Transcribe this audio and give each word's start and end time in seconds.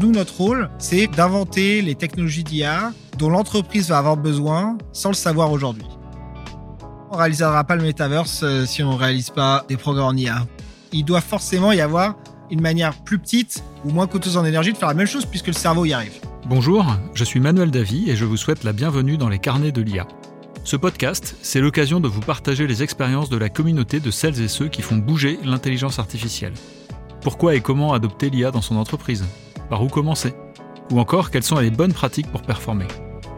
Nous, 0.00 0.12
notre 0.12 0.36
rôle, 0.36 0.70
c'est 0.78 1.08
d'inventer 1.08 1.82
les 1.82 1.96
technologies 1.96 2.44
d'IA 2.44 2.92
dont 3.18 3.30
l'entreprise 3.30 3.88
va 3.88 3.98
avoir 3.98 4.16
besoin 4.16 4.78
sans 4.92 5.08
le 5.08 5.16
savoir 5.16 5.50
aujourd'hui. 5.50 5.86
On 7.10 7.14
ne 7.14 7.18
réalisera 7.18 7.64
pas 7.64 7.74
le 7.74 7.82
metaverse 7.82 8.42
euh, 8.44 8.64
si 8.64 8.84
on 8.84 8.92
ne 8.92 8.98
réalise 8.98 9.30
pas 9.30 9.64
des 9.68 9.76
progrès 9.76 10.04
en 10.04 10.16
IA. 10.16 10.46
Il 10.92 11.04
doit 11.04 11.20
forcément 11.20 11.72
y 11.72 11.80
avoir 11.80 12.14
une 12.48 12.60
manière 12.60 12.94
plus 13.02 13.18
petite 13.18 13.64
ou 13.84 13.90
moins 13.90 14.06
coûteuse 14.06 14.36
en 14.36 14.44
énergie 14.44 14.72
de 14.72 14.78
faire 14.78 14.88
la 14.88 14.94
même 14.94 15.06
chose 15.06 15.26
puisque 15.26 15.48
le 15.48 15.52
cerveau 15.52 15.84
y 15.84 15.92
arrive. 15.92 16.12
Bonjour, 16.46 16.86
je 17.14 17.24
suis 17.24 17.40
Manuel 17.40 17.72
Davy 17.72 18.08
et 18.08 18.14
je 18.14 18.24
vous 18.24 18.36
souhaite 18.36 18.62
la 18.62 18.72
bienvenue 18.72 19.16
dans 19.16 19.28
les 19.28 19.40
carnets 19.40 19.72
de 19.72 19.82
l'IA. 19.82 20.06
Ce 20.62 20.76
podcast, 20.76 21.34
c'est 21.42 21.60
l'occasion 21.60 21.98
de 21.98 22.06
vous 22.06 22.20
partager 22.20 22.68
les 22.68 22.84
expériences 22.84 23.30
de 23.30 23.36
la 23.36 23.48
communauté 23.48 23.98
de 23.98 24.12
celles 24.12 24.40
et 24.40 24.48
ceux 24.48 24.68
qui 24.68 24.82
font 24.82 24.96
bouger 24.96 25.40
l'intelligence 25.44 25.98
artificielle. 25.98 26.54
Pourquoi 27.20 27.56
et 27.56 27.60
comment 27.60 27.94
adopter 27.94 28.30
l'IA 28.30 28.52
dans 28.52 28.62
son 28.62 28.76
entreprise? 28.76 29.24
Par 29.68 29.82
où 29.82 29.88
commencer 29.88 30.34
Ou 30.90 30.98
encore, 30.98 31.30
quelles 31.30 31.42
sont 31.42 31.58
les 31.58 31.70
bonnes 31.70 31.92
pratiques 31.92 32.28
pour 32.28 32.42
performer 32.42 32.86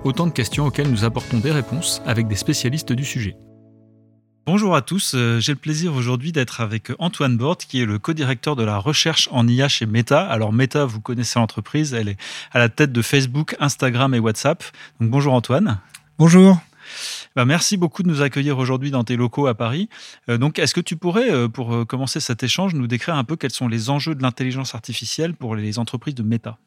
Autant 0.05 0.27
de 0.27 0.33
questions 0.33 0.67
auxquelles 0.67 0.91
nous 0.91 1.05
apportons 1.05 1.39
des 1.39 1.51
réponses 1.51 2.01
avec 2.07 2.29
des 2.29 2.37
spécialistes 2.37 2.93
du 2.93 3.05
sujet. 3.05 3.37
Bonjour 4.47 4.75
à 4.75 4.81
tous, 4.81 5.15
euh, 5.15 5.39
j'ai 5.41 5.53
le 5.53 5.59
plaisir 5.59 5.95
aujourd'hui 5.95 6.33
d'être 6.33 6.61
avec 6.61 6.93
Antoine 6.99 7.37
Bort, 7.37 7.59
qui 7.59 7.83
est 7.83 7.85
le 7.85 7.99
co-directeur 7.99 8.57
de 8.57 8.63
la 8.63 8.79
recherche 8.79 9.29
en 9.33 9.47
IA 9.47 9.69
chez 9.69 9.87
Meta. 9.87 10.21
Alors 10.25 10.53
Meta, 10.53 10.87
vous 10.87 11.01
connaissez 11.01 11.39
l'entreprise, 11.39 11.95
elle 11.95 12.09
est 12.09 12.17
à 12.53 12.59
la 12.59 12.69
tête 12.69 12.93
de 12.93 13.03
Facebook, 13.03 13.57
Instagram 13.61 14.15
et 14.15 14.19
WhatsApp. 14.19 14.65
Donc 15.01 15.11
bonjour 15.11 15.35
Antoine. 15.35 15.79
Bonjour. 16.19 16.59
Bah, 17.37 17.45
merci 17.45 17.77
beaucoup 17.77 18.03
de 18.03 18.09
nous 18.09 18.23
accueillir 18.23 18.59
aujourd'hui 18.59 18.91
dans 18.91 19.05
tes 19.05 19.17
locaux 19.17 19.47
à 19.47 19.55
Paris. 19.55 19.89
Euh, 20.29 20.37
donc, 20.39 20.59
est-ce 20.59 20.75
que 20.75 20.81
tu 20.81 20.97
pourrais, 20.97 21.31
euh, 21.31 21.49
pour 21.49 21.87
commencer 21.87 22.19
cet 22.21 22.43
échange, 22.43 22.75
nous 22.75 22.87
décrire 22.89 23.15
un 23.15 23.25
peu 23.25 23.37
quels 23.37 23.53
sont 23.53 23.69
les 23.69 23.89
enjeux 23.91 24.15
de 24.15 24.23
l'intelligence 24.23 24.75
artificielle 24.75 25.35
pour 25.35 25.55
les 25.55 25.79
entreprises 25.79 26.15
de 26.15 26.23
Meta? 26.23 26.59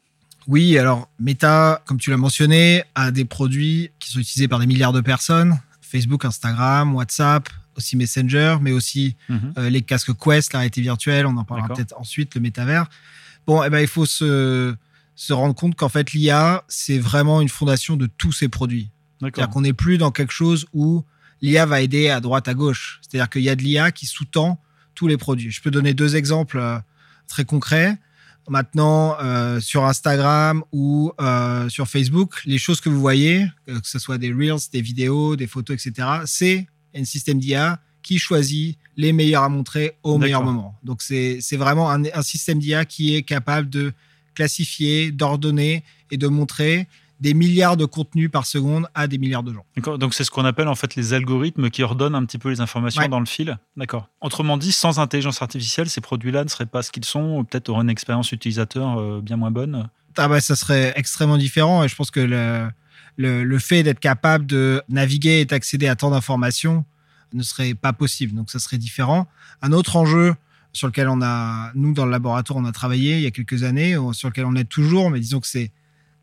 Oui, 0.46 0.76
alors 0.78 1.08
Meta, 1.18 1.82
comme 1.86 1.98
tu 1.98 2.10
l'as 2.10 2.16
mentionné, 2.16 2.82
a 2.94 3.10
des 3.10 3.24
produits 3.24 3.90
qui 3.98 4.10
sont 4.10 4.18
utilisés 4.20 4.48
par 4.48 4.58
des 4.58 4.66
milliards 4.66 4.92
de 4.92 5.00
personnes. 5.00 5.58
Facebook, 5.80 6.24
Instagram, 6.24 6.94
WhatsApp, 6.94 7.48
aussi 7.76 7.96
Messenger, 7.96 8.56
mais 8.60 8.72
aussi 8.72 9.16
Mhm. 9.28 9.54
euh, 9.58 9.70
les 9.70 9.82
casques 9.82 10.12
Quest, 10.18 10.52
la 10.52 10.60
réalité 10.60 10.80
virtuelle, 10.80 11.26
on 11.26 11.36
en 11.36 11.44
parlera 11.44 11.68
peut-être 11.68 11.94
ensuite, 11.98 12.34
le 12.34 12.40
métavers. 12.40 12.86
Bon, 13.46 13.62
eh 13.62 13.70
ben, 13.70 13.80
il 13.80 13.86
faut 13.86 14.06
se, 14.06 14.74
se 15.14 15.32
rendre 15.32 15.54
compte 15.54 15.74
qu'en 15.76 15.88
fait, 15.88 16.12
l'IA, 16.12 16.64
c'est 16.68 16.98
vraiment 16.98 17.40
une 17.40 17.48
fondation 17.48 17.96
de 17.96 18.06
tous 18.06 18.32
ces 18.32 18.48
produits. 18.48 18.90
C'est-à-dire 19.20 19.50
qu'on 19.50 19.62
n'est 19.62 19.72
plus 19.72 19.98
dans 19.98 20.10
quelque 20.10 20.32
chose 20.32 20.66
où 20.72 21.04
l'IA 21.40 21.66
va 21.66 21.80
aider 21.80 22.08
à 22.08 22.20
droite, 22.20 22.48
à 22.48 22.54
gauche. 22.54 23.00
C'est-à-dire 23.02 23.28
qu'il 23.30 23.42
y 23.42 23.48
a 23.48 23.56
de 23.56 23.62
l'IA 23.62 23.92
qui 23.92 24.06
sous-tend 24.06 24.60
tous 24.94 25.06
les 25.06 25.16
produits. 25.16 25.50
Je 25.50 25.60
peux 25.60 25.70
donner 25.70 25.94
deux 25.94 26.16
exemples 26.16 26.58
euh, 26.58 26.78
très 27.28 27.44
concrets. 27.44 27.98
Maintenant, 28.48 29.16
euh, 29.22 29.58
sur 29.60 29.84
Instagram 29.84 30.62
ou 30.70 31.12
euh, 31.20 31.68
sur 31.70 31.88
Facebook, 31.88 32.42
les 32.44 32.58
choses 32.58 32.80
que 32.80 32.90
vous 32.90 33.00
voyez, 33.00 33.46
que 33.66 33.72
ce 33.82 33.98
soit 33.98 34.18
des 34.18 34.32
reels, 34.32 34.60
des 34.70 34.82
vidéos, 34.82 35.34
des 35.34 35.46
photos, 35.46 35.74
etc., 35.84 36.08
c'est 36.26 36.66
un 36.94 37.04
système 37.04 37.38
d'IA 37.38 37.80
qui 38.02 38.18
choisit 38.18 38.78
les 38.98 39.14
meilleurs 39.14 39.44
à 39.44 39.48
montrer 39.48 39.96
au 40.02 40.18
meilleur 40.18 40.42
moment. 40.42 40.78
Donc, 40.84 41.00
c'est 41.00 41.38
c'est 41.40 41.56
vraiment 41.56 41.90
un, 41.90 42.04
un 42.04 42.22
système 42.22 42.58
d'IA 42.58 42.84
qui 42.84 43.14
est 43.14 43.22
capable 43.22 43.70
de 43.70 43.94
classifier, 44.34 45.10
d'ordonner 45.10 45.82
et 46.10 46.18
de 46.18 46.28
montrer 46.28 46.86
des 47.20 47.32
milliards 47.32 47.76
de 47.76 47.84
contenus 47.84 48.30
par 48.30 48.44
seconde 48.44 48.86
à 48.94 49.06
des 49.06 49.18
milliards 49.18 49.42
de 49.42 49.52
gens. 49.52 49.64
D'accord. 49.76 49.98
Donc 49.98 50.14
c'est 50.14 50.24
ce 50.24 50.30
qu'on 50.30 50.44
appelle 50.44 50.68
en 50.68 50.74
fait 50.74 50.94
les 50.96 51.12
algorithmes 51.14 51.70
qui 51.70 51.82
ordonnent 51.82 52.14
un 52.14 52.24
petit 52.24 52.38
peu 52.38 52.50
les 52.50 52.60
informations 52.60 53.02
Ouais. 53.02 53.08
dans 53.08 53.20
le 53.20 53.26
fil. 53.26 53.56
D'accord. 53.76 54.08
Autrement 54.20 54.56
dit, 54.56 54.72
sans 54.72 54.98
intelligence 54.98 55.40
artificielle, 55.40 55.88
ces 55.88 56.00
produits-là 56.00 56.44
ne 56.44 56.48
seraient 56.48 56.66
pas 56.66 56.82
ce 56.82 56.90
qu'ils 56.90 57.04
sont, 57.04 57.38
ou 57.38 57.44
peut-être 57.44 57.68
auraient 57.68 57.82
une 57.82 57.90
expérience 57.90 58.32
utilisateur 58.32 58.98
euh, 58.98 59.20
bien 59.22 59.36
moins 59.36 59.50
bonne. 59.52 59.88
Ah 60.16 60.28
bah, 60.28 60.40
ça 60.40 60.56
serait 60.56 60.92
extrêmement 60.96 61.38
différent 61.38 61.82
et 61.84 61.88
je 61.88 61.94
pense 61.96 62.10
que 62.10 62.20
le, 62.20 62.68
le, 63.16 63.42
le 63.44 63.58
fait 63.58 63.82
d'être 63.82 64.00
capable 64.00 64.46
de 64.46 64.82
naviguer 64.88 65.40
et 65.40 65.44
d'accéder 65.44 65.88
à 65.88 65.96
tant 65.96 66.10
d'informations 66.10 66.84
ne 67.32 67.42
serait 67.42 67.74
pas 67.74 67.92
possible. 67.92 68.34
Donc 68.34 68.50
ça 68.50 68.58
serait 68.58 68.78
différent. 68.78 69.26
Un 69.62 69.72
autre 69.72 69.96
enjeu 69.96 70.34
sur 70.72 70.88
lequel 70.88 71.08
on 71.08 71.22
a, 71.22 71.70
nous 71.76 71.94
dans 71.94 72.04
le 72.04 72.10
laboratoire, 72.10 72.58
on 72.58 72.64
a 72.64 72.72
travaillé 72.72 73.16
il 73.16 73.22
y 73.22 73.26
a 73.26 73.30
quelques 73.30 73.62
années, 73.62 73.96
sur 74.12 74.28
lequel 74.28 74.44
on 74.44 74.56
est 74.56 74.64
toujours, 74.68 75.10
mais 75.10 75.20
disons 75.20 75.38
que 75.40 75.46
c'est 75.46 75.70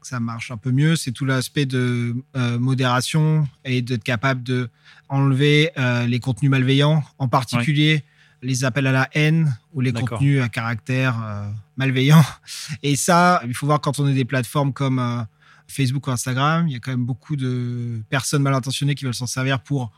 que 0.01 0.07
ça 0.07 0.19
marche 0.19 0.51
un 0.51 0.57
peu 0.57 0.71
mieux, 0.71 0.95
c'est 0.95 1.11
tout 1.11 1.25
l'aspect 1.25 1.65
de 1.65 2.15
euh, 2.35 2.59
modération 2.59 3.47
et 3.63 3.81
d'être 3.81 4.03
capable 4.03 4.43
de 4.43 4.69
enlever 5.09 5.71
euh, 5.77 6.07
les 6.07 6.19
contenus 6.19 6.49
malveillants, 6.49 7.03
en 7.17 7.27
particulier 7.27 8.03
les 8.43 8.63
appels 8.63 8.87
à 8.87 8.91
la 8.91 9.07
haine 9.13 9.55
ou 9.71 9.81
les 9.81 9.93
contenus 9.93 10.41
à 10.41 10.49
caractère 10.49 11.21
euh, 11.23 11.47
malveillant. 11.77 12.23
Et 12.83 12.95
ça, 12.95 13.39
il 13.45 13.53
faut 13.53 13.67
voir 13.67 13.79
quand 13.79 13.99
on 13.99 14.07
est 14.07 14.15
des 14.15 14.25
plateformes 14.25 14.73
comme 14.73 15.27
Facebook 15.67 16.07
ou 16.07 16.11
Instagram, 16.11 16.67
il 16.67 16.73
y 16.73 16.75
a 16.75 16.79
quand 16.79 16.89
même 16.89 17.05
beaucoup 17.05 17.35
de 17.35 18.01
personnes 18.09 18.41
mal 18.41 18.55
intentionnées 18.55 18.95
qui 18.95 19.05
veulent 19.05 19.13
s'en 19.13 19.27
servir 19.27 19.59
pour 19.59 19.91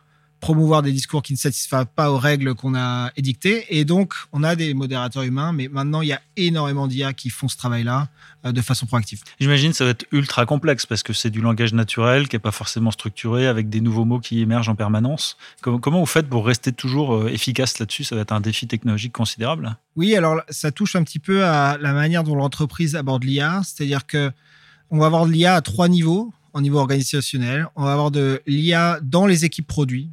promouvoir 0.43 0.81
des 0.81 0.91
discours 0.91 1.21
qui 1.23 1.31
ne 1.31 1.37
satisfont 1.37 1.85
pas 1.85 2.11
aux 2.11 2.17
règles 2.17 2.53
qu'on 2.53 2.75
a 2.75 3.11
édictées. 3.15 3.65
Et 3.69 3.85
donc, 3.85 4.13
on 4.33 4.43
a 4.43 4.57
des 4.57 4.73
modérateurs 4.73 5.23
humains, 5.23 5.53
mais 5.53 5.69
maintenant, 5.69 6.01
il 6.01 6.09
y 6.09 6.13
a 6.13 6.21
énormément 6.35 6.85
d'IA 6.87 7.13
qui 7.13 7.29
font 7.29 7.47
ce 7.47 7.55
travail-là 7.55 8.09
euh, 8.45 8.51
de 8.51 8.61
façon 8.61 8.85
proactive. 8.85 9.21
J'imagine 9.39 9.71
que 9.71 9.77
ça 9.77 9.85
va 9.85 9.91
être 9.91 10.05
ultra 10.11 10.45
complexe 10.45 10.85
parce 10.85 11.01
que 11.01 11.13
c'est 11.13 11.29
du 11.29 11.39
langage 11.39 11.73
naturel 11.73 12.27
qui 12.27 12.35
n'est 12.35 12.41
pas 12.41 12.51
forcément 12.51 12.91
structuré 12.91 13.47
avec 13.47 13.69
des 13.69 13.79
nouveaux 13.79 14.03
mots 14.03 14.19
qui 14.19 14.41
émergent 14.41 14.67
en 14.67 14.75
permanence. 14.75 15.37
Com- 15.61 15.79
Comment 15.79 16.01
vous 16.01 16.05
faites 16.05 16.27
pour 16.27 16.45
rester 16.45 16.73
toujours 16.73 17.15
euh, 17.15 17.27
efficace 17.29 17.79
là-dessus? 17.79 18.03
Ça 18.03 18.15
va 18.15 18.21
être 18.23 18.33
un 18.33 18.41
défi 18.41 18.67
technologique 18.67 19.13
considérable? 19.13 19.77
Oui, 19.95 20.13
alors 20.13 20.41
ça 20.49 20.71
touche 20.73 20.97
un 20.97 21.03
petit 21.03 21.19
peu 21.19 21.45
à 21.45 21.77
la 21.77 21.93
manière 21.93 22.25
dont 22.25 22.35
l'entreprise 22.35 22.97
aborde 22.97 23.23
l'IA, 23.23 23.61
c'est-à-dire 23.63 24.05
que 24.05 24.29
on 24.91 24.97
va 24.99 25.05
avoir 25.05 25.25
de 25.25 25.31
l'IA 25.31 25.55
à 25.55 25.61
trois 25.61 25.87
niveaux, 25.87 26.33
au 26.51 26.59
niveau 26.61 26.79
organisationnel. 26.79 27.67
On 27.77 27.83
va 27.85 27.93
avoir 27.93 28.11
de 28.11 28.41
l'IA 28.45 28.99
dans 29.01 29.25
les 29.25 29.45
équipes 29.45 29.67
produits. 29.67 30.09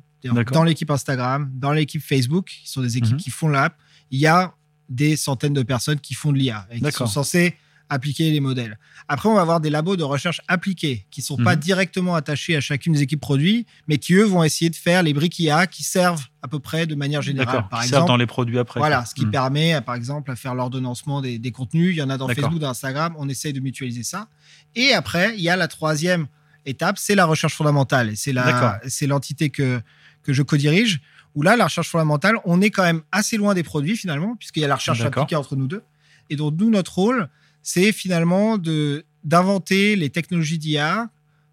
Dans 0.53 0.65
l'équipe 0.65 0.91
Instagram, 0.91 1.51
dans 1.55 1.73
l'équipe 1.73 2.03
Facebook, 2.03 2.47
qui 2.63 2.71
sont 2.71 2.83
des 2.83 2.97
équipes 2.97 3.13
Mhm. 3.15 3.19
qui 3.19 3.31
font 3.31 3.49
l'app. 3.49 3.77
Il 4.11 4.19
y 4.19 4.27
a 4.27 4.55
des 4.89 5.17
centaines 5.17 5.55
de 5.55 5.63
personnes 5.63 6.01
qui 6.01 6.15
font 6.15 6.33
de 6.33 6.39
l'IA 6.39 6.67
et 6.71 6.81
qui 6.81 6.93
sont 6.93 7.07
censées 7.07 7.55
appliquer 7.93 8.31
les 8.31 8.39
modèles. 8.39 8.79
Après, 9.09 9.29
on 9.29 9.35
va 9.35 9.41
avoir 9.41 9.61
des 9.61 9.69
labos 9.71 9.97
de 9.97 10.05
recherche 10.05 10.41
appliqués 10.47 11.07
qui 11.11 11.23
sont 11.23 11.37
pas 11.37 11.57
Mhm. 11.57 11.61
directement 11.61 12.15
attachés 12.15 12.55
à 12.55 12.61
chacune 12.61 12.93
des 12.93 13.03
équipes 13.03 13.21
produits, 13.21 13.67
mais 13.89 13.99
qui 13.99 14.15
eux 14.15 14.23
vont 14.23 14.45
essayer 14.45 14.71
de 14.71 14.77
faire 14.77 15.03
les 15.03 15.13
briques 15.13 15.39
IA 15.41 15.67
qui 15.67 15.83
servent 15.83 16.25
à 16.43 16.47
peu 16.47 16.61
près 16.61 16.87
de 16.87 16.95
manière 16.95 17.21
générale. 17.21 17.67
Par 17.69 17.81
Qui 17.81 17.89
servent 17.89 18.03
exemple, 18.03 18.07
dans 18.09 18.17
les 18.17 18.27
produits 18.27 18.59
après. 18.61 18.79
voilà, 18.79 19.05
ce 19.05 19.15
qui 19.15 19.27
Hmm. 19.27 19.31
permet, 19.33 19.75
euh, 19.75 19.81
par 19.81 19.97
exemple, 19.97 20.31
à 20.31 20.37
faire 20.37 20.55
l'ordonnancement 20.55 21.21
des, 21.21 21.41
des 21.41 21.51
contenus. 21.51 21.93
Il 21.95 21.99
y 21.99 22.03
en 22.03 22.11
a 22.11 22.17
dans. 22.17 22.29
Facebook, 22.29 22.61
dans 22.61 22.71
Instagram. 22.71 23.15
On 23.19 23.29
essaye 23.29 23.53
de 23.53 23.59
mutualiser 23.61 24.05
ça. 24.05 24.29
Et 24.77 24.93
après, 24.93 25.35
il 25.37 25.41
y 25.43 25.49
a 25.49 25.57
la 25.57 25.67
troisième 25.67 26.29
étape, 26.67 26.97
c'est 26.97 27.17
la 27.17 27.25
recherche 27.27 27.55
fondamentale. 27.55 28.13
C'est 28.17 29.07
l'entité 29.09 29.51
que, 29.51 29.81
que 30.23 30.33
je 30.33 30.43
co-dirige. 30.43 31.01
Où 31.35 31.43
là, 31.43 31.57
la 31.57 31.65
recherche 31.65 31.89
fondamentale, 31.89 32.37
on 32.45 32.61
est 32.61 32.71
quand 32.71 32.83
même 32.83 33.03
assez 33.13 33.37
loin 33.37 33.55
des 33.55 33.63
produits 33.63 33.97
finalement, 33.97 34.35
puisqu'il 34.37 34.61
y 34.61 34.65
a 34.65 34.69
la 34.69 34.75
recherche 34.75 35.01
appliquée 35.01 35.37
entre 35.37 35.55
nous 35.55 35.69
deux. 35.69 35.83
Et 36.29 36.37
donc, 36.37 36.55
nous, 36.59 36.71
notre 36.71 36.95
rôle, 36.97 37.29
c'est 37.63 37.93
finalement 37.93 38.59
de, 38.59 39.05
d'inventer 39.25 39.97
les 39.97 40.11
technologies 40.11 40.59
d'IA 40.59 41.09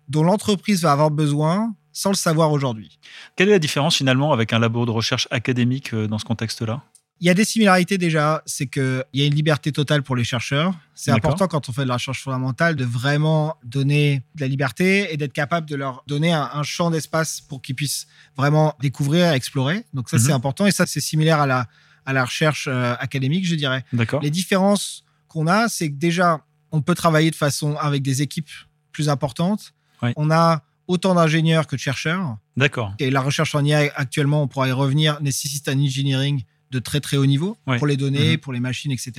dont 0.09 0.23
l'entreprise 0.23 0.81
va 0.81 0.91
avoir 0.91 1.11
besoin 1.11 1.75
sans 1.91 2.11
le 2.11 2.15
savoir 2.15 2.51
aujourd'hui. 2.51 2.99
Quelle 3.35 3.49
est 3.49 3.53
la 3.53 3.59
différence 3.59 3.97
finalement 3.97 4.31
avec 4.31 4.53
un 4.53 4.59
labo 4.59 4.85
de 4.85 4.91
recherche 4.91 5.27
académique 5.31 5.93
euh, 5.93 6.07
dans 6.07 6.19
ce 6.19 6.25
contexte-là? 6.25 6.83
Il 7.19 7.25
y 7.25 7.29
a 7.31 7.33
des 7.33 7.45
similarités 7.45 7.97
déjà, 7.97 8.43
c'est 8.45 8.67
qu'il 8.67 9.03
y 9.13 9.23
a 9.23 9.25
une 9.25 9.33
liberté 9.33 9.71
totale 9.71 10.03
pour 10.03 10.15
les 10.15 10.23
chercheurs. 10.23 10.75
C'est 10.93 11.09
important 11.11 11.47
quand 11.47 11.67
on 11.67 11.71
fait 11.71 11.81
de 11.83 11.87
la 11.87 11.95
recherche 11.95 12.21
fondamentale 12.21 12.75
de 12.75 12.85
vraiment 12.85 13.55
donner 13.63 14.21
de 14.35 14.41
la 14.41 14.47
liberté 14.47 15.11
et 15.11 15.17
d'être 15.17 15.33
capable 15.33 15.67
de 15.67 15.75
leur 15.75 16.03
donner 16.05 16.31
un, 16.31 16.47
un 16.53 16.61
champ 16.63 16.91
d'espace 16.91 17.41
pour 17.41 17.61
qu'ils 17.63 17.75
puissent 17.75 18.07
vraiment 18.35 18.75
découvrir, 18.81 19.31
explorer. 19.31 19.83
Donc 19.93 20.09
ça, 20.09 20.17
Mhm. 20.17 20.23
c'est 20.23 20.31
important 20.31 20.65
et 20.67 20.71
ça, 20.71 20.85
c'est 20.85 20.99
similaire 21.01 21.39
à 21.41 21.47
la, 21.47 21.65
à 22.05 22.13
la 22.13 22.23
recherche 22.23 22.67
euh, 22.69 22.93
académique, 22.99 23.47
je 23.47 23.55
dirais. 23.55 23.83
D'accord. 23.93 24.21
Les 24.21 24.29
différences 24.29 25.03
qu'on 25.27 25.47
a, 25.47 25.69
c'est 25.69 25.89
que 25.89 25.95
déjà, 25.97 26.41
on 26.71 26.81
peut 26.81 26.95
travailler 26.95 27.31
de 27.31 27.35
façon 27.35 27.75
avec 27.77 28.03
des 28.03 28.21
équipes 28.21 28.49
plus 28.91 29.09
importantes. 29.09 29.73
On 30.15 30.29
a 30.29 30.61
autant 30.87 31.15
d'ingénieurs 31.15 31.65
que 31.65 31.75
de 31.75 31.81
chercheurs. 31.81 32.37
D'accord. 32.55 32.93
Et 32.99 33.09
la 33.09 33.21
recherche 33.21 33.55
en 33.55 33.65
IA 33.65 33.91
actuellement, 33.95 34.43
on 34.43 34.47
pourra 34.47 34.67
y 34.67 34.71
revenir, 34.71 35.19
nécessite 35.21 35.67
un 35.67 35.79
engineering 35.79 36.43
de 36.71 36.79
très 36.79 36.99
très 36.99 37.17
haut 37.17 37.25
niveau 37.25 37.57
Ouais. 37.67 37.77
pour 37.77 37.87
les 37.87 37.97
données, 37.97 38.31
Mhm. 38.33 38.37
pour 38.39 38.53
les 38.53 38.59
machines, 38.59 38.91
etc. 38.91 39.11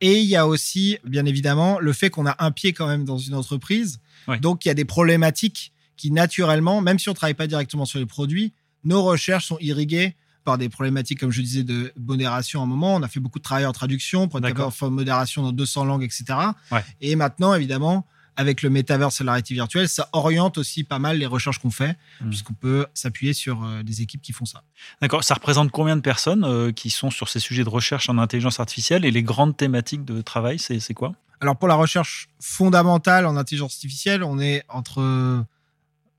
Et 0.00 0.18
il 0.20 0.26
y 0.26 0.36
a 0.36 0.46
aussi, 0.46 0.98
bien 1.04 1.26
évidemment, 1.26 1.78
le 1.80 1.92
fait 1.92 2.08
qu'on 2.10 2.26
a 2.26 2.36
un 2.38 2.50
pied 2.50 2.72
quand 2.72 2.86
même 2.86 3.04
dans 3.04 3.18
une 3.18 3.34
entreprise. 3.34 3.98
Ouais. 4.28 4.38
Donc, 4.38 4.64
il 4.64 4.68
y 4.68 4.70
a 4.70 4.74
des 4.74 4.84
problématiques 4.84 5.72
qui, 5.96 6.10
naturellement, 6.12 6.80
même 6.80 6.98
si 6.98 7.08
on 7.08 7.12
ne 7.12 7.16
travaille 7.16 7.34
pas 7.34 7.46
directement 7.48 7.84
sur 7.84 7.98
les 7.98 8.06
produits, 8.06 8.52
nos 8.84 9.02
recherches 9.02 9.46
sont 9.46 9.58
irriguées 9.60 10.14
par 10.44 10.56
des 10.56 10.68
problématiques, 10.68 11.18
comme 11.18 11.32
je 11.32 11.42
disais, 11.42 11.64
de 11.64 11.92
modération 11.98 12.60
à 12.60 12.62
un 12.62 12.66
moment. 12.66 12.94
On 12.94 13.02
a 13.02 13.08
fait 13.08 13.20
beaucoup 13.20 13.38
de 13.40 13.42
travail 13.44 13.66
en 13.66 13.72
traduction 13.72 14.28
pour 14.28 14.38
être 14.38 14.44
D'accord. 14.44 14.72
capable 14.72 14.92
de 14.92 14.96
modération 14.96 15.42
dans 15.42 15.52
200 15.52 15.84
langues, 15.84 16.04
etc. 16.04 16.24
Ouais. 16.70 16.84
Et 17.00 17.16
maintenant, 17.16 17.52
évidemment, 17.54 18.06
avec 18.38 18.62
le 18.62 18.70
métaverse 18.70 19.20
et 19.20 19.24
la 19.24 19.32
réalité 19.32 19.52
virtuelle, 19.54 19.88
ça 19.88 20.08
oriente 20.12 20.58
aussi 20.58 20.84
pas 20.84 20.98
mal 21.00 21.18
les 21.18 21.26
recherches 21.26 21.58
qu'on 21.58 21.72
fait, 21.72 21.96
Mhm. 22.22 22.28
puisqu'on 22.30 22.54
peut 22.54 22.86
s'appuyer 22.94 23.32
sur 23.34 23.64
euh, 23.64 23.82
des 23.82 24.00
équipes 24.00 24.22
qui 24.22 24.32
font 24.32 24.44
ça. 24.46 24.62
D'accord. 25.02 25.24
Ça 25.24 25.34
représente 25.34 25.70
combien 25.72 25.96
de 25.96 26.00
personnes 26.00 26.44
euh, 26.44 26.70
qui 26.72 26.88
sont 26.90 27.10
sur 27.10 27.28
ces 27.28 27.40
sujets 27.40 27.64
de 27.64 27.68
recherche 27.68 28.08
en 28.08 28.16
intelligence 28.16 28.60
artificielle 28.60 29.04
et 29.04 29.10
les 29.10 29.22
grandes 29.24 29.56
thématiques 29.56 30.04
de 30.04 30.22
travail, 30.22 30.58
c'est 30.60 30.78
c'est 30.78 30.94
quoi? 30.94 31.14
Alors 31.40 31.56
pour 31.56 31.66
la 31.68 31.74
recherche 31.74 32.28
fondamentale 32.40 33.26
en 33.26 33.36
intelligence 33.36 33.74
artificielle, 33.74 34.22
on 34.22 34.38
est 34.38 34.62
entre 34.68 35.44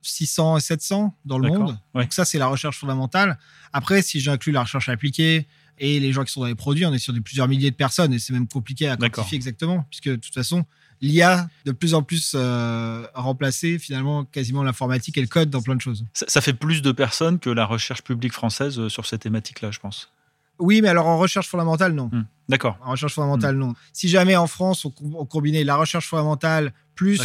600 0.01 0.57
et 0.57 0.61
700 0.61 1.15
dans 1.25 1.37
le 1.39 1.49
D'accord, 1.49 1.65
monde. 1.67 1.79
ouais. 1.93 2.03
Donc 2.03 2.13
ça, 2.13 2.25
c'est 2.25 2.37
la 2.37 2.47
recherche 2.47 2.77
fondamentale. 2.79 3.37
Après, 3.73 4.01
si 4.01 4.19
j'inclus 4.19 4.51
la 4.51 4.61
recherche 4.63 4.87
appliquée 4.89 5.47
et 5.77 5.99
les 5.99 6.11
gens 6.13 6.23
qui 6.23 6.31
sont 6.31 6.41
dans 6.41 6.47
les 6.47 6.55
produits, 6.55 6.85
on 6.85 6.93
est 6.93 6.99
sur 6.99 7.13
des 7.13 7.21
plusieurs 7.21 7.47
milliers 7.47 7.71
de 7.71 7.75
personnes 7.75 8.13
et 8.13 8.19
c'est 8.19 8.33
même 8.33 8.47
compliqué 8.47 8.87
à 8.87 8.95
D'accord. 8.95 9.23
quantifier 9.23 9.35
exactement, 9.37 9.85
puisque 9.89 10.09
de 10.09 10.15
toute 10.15 10.33
façon, 10.33 10.65
l'IA 11.01 11.47
de 11.65 11.71
plus 11.71 11.93
en 11.93 12.01
plus 12.03 12.33
euh, 12.35 13.05
a 13.13 13.21
remplacé 13.21 13.79
finalement 13.79 14.25
quasiment 14.25 14.63
l'informatique 14.63 15.17
et 15.17 15.21
le 15.21 15.27
code 15.27 15.49
dans 15.49 15.61
plein 15.61 15.75
de 15.75 15.81
choses. 15.81 16.05
Ça, 16.13 16.25
ça 16.27 16.41
fait 16.41 16.53
plus 16.53 16.81
de 16.81 16.91
personnes 16.91 17.39
que 17.39 17.49
la 17.49 17.65
recherche 17.65 18.01
publique 18.03 18.33
française 18.33 18.79
euh, 18.79 18.89
sur 18.89 19.05
ces 19.05 19.17
thématiques-là, 19.17 19.71
je 19.71 19.79
pense. 19.79 20.09
Oui, 20.59 20.81
mais 20.81 20.89
alors 20.89 21.07
en 21.07 21.17
recherche 21.17 21.47
fondamentale, 21.47 21.93
non. 21.93 22.09
Hmm. 22.11 22.25
D'accord, 22.49 22.77
En 22.83 22.91
recherche 22.91 23.13
fondamentale, 23.13 23.55
non. 23.55 23.75
Si 23.93 24.09
jamais 24.09 24.35
en 24.35 24.47
France, 24.47 24.83
on, 24.83 24.89
com- 24.89 25.15
on 25.17 25.25
combinait 25.25 25.63
la 25.63 25.77
recherche 25.77 26.07
fondamentale 26.07 26.73
plus 26.95 27.21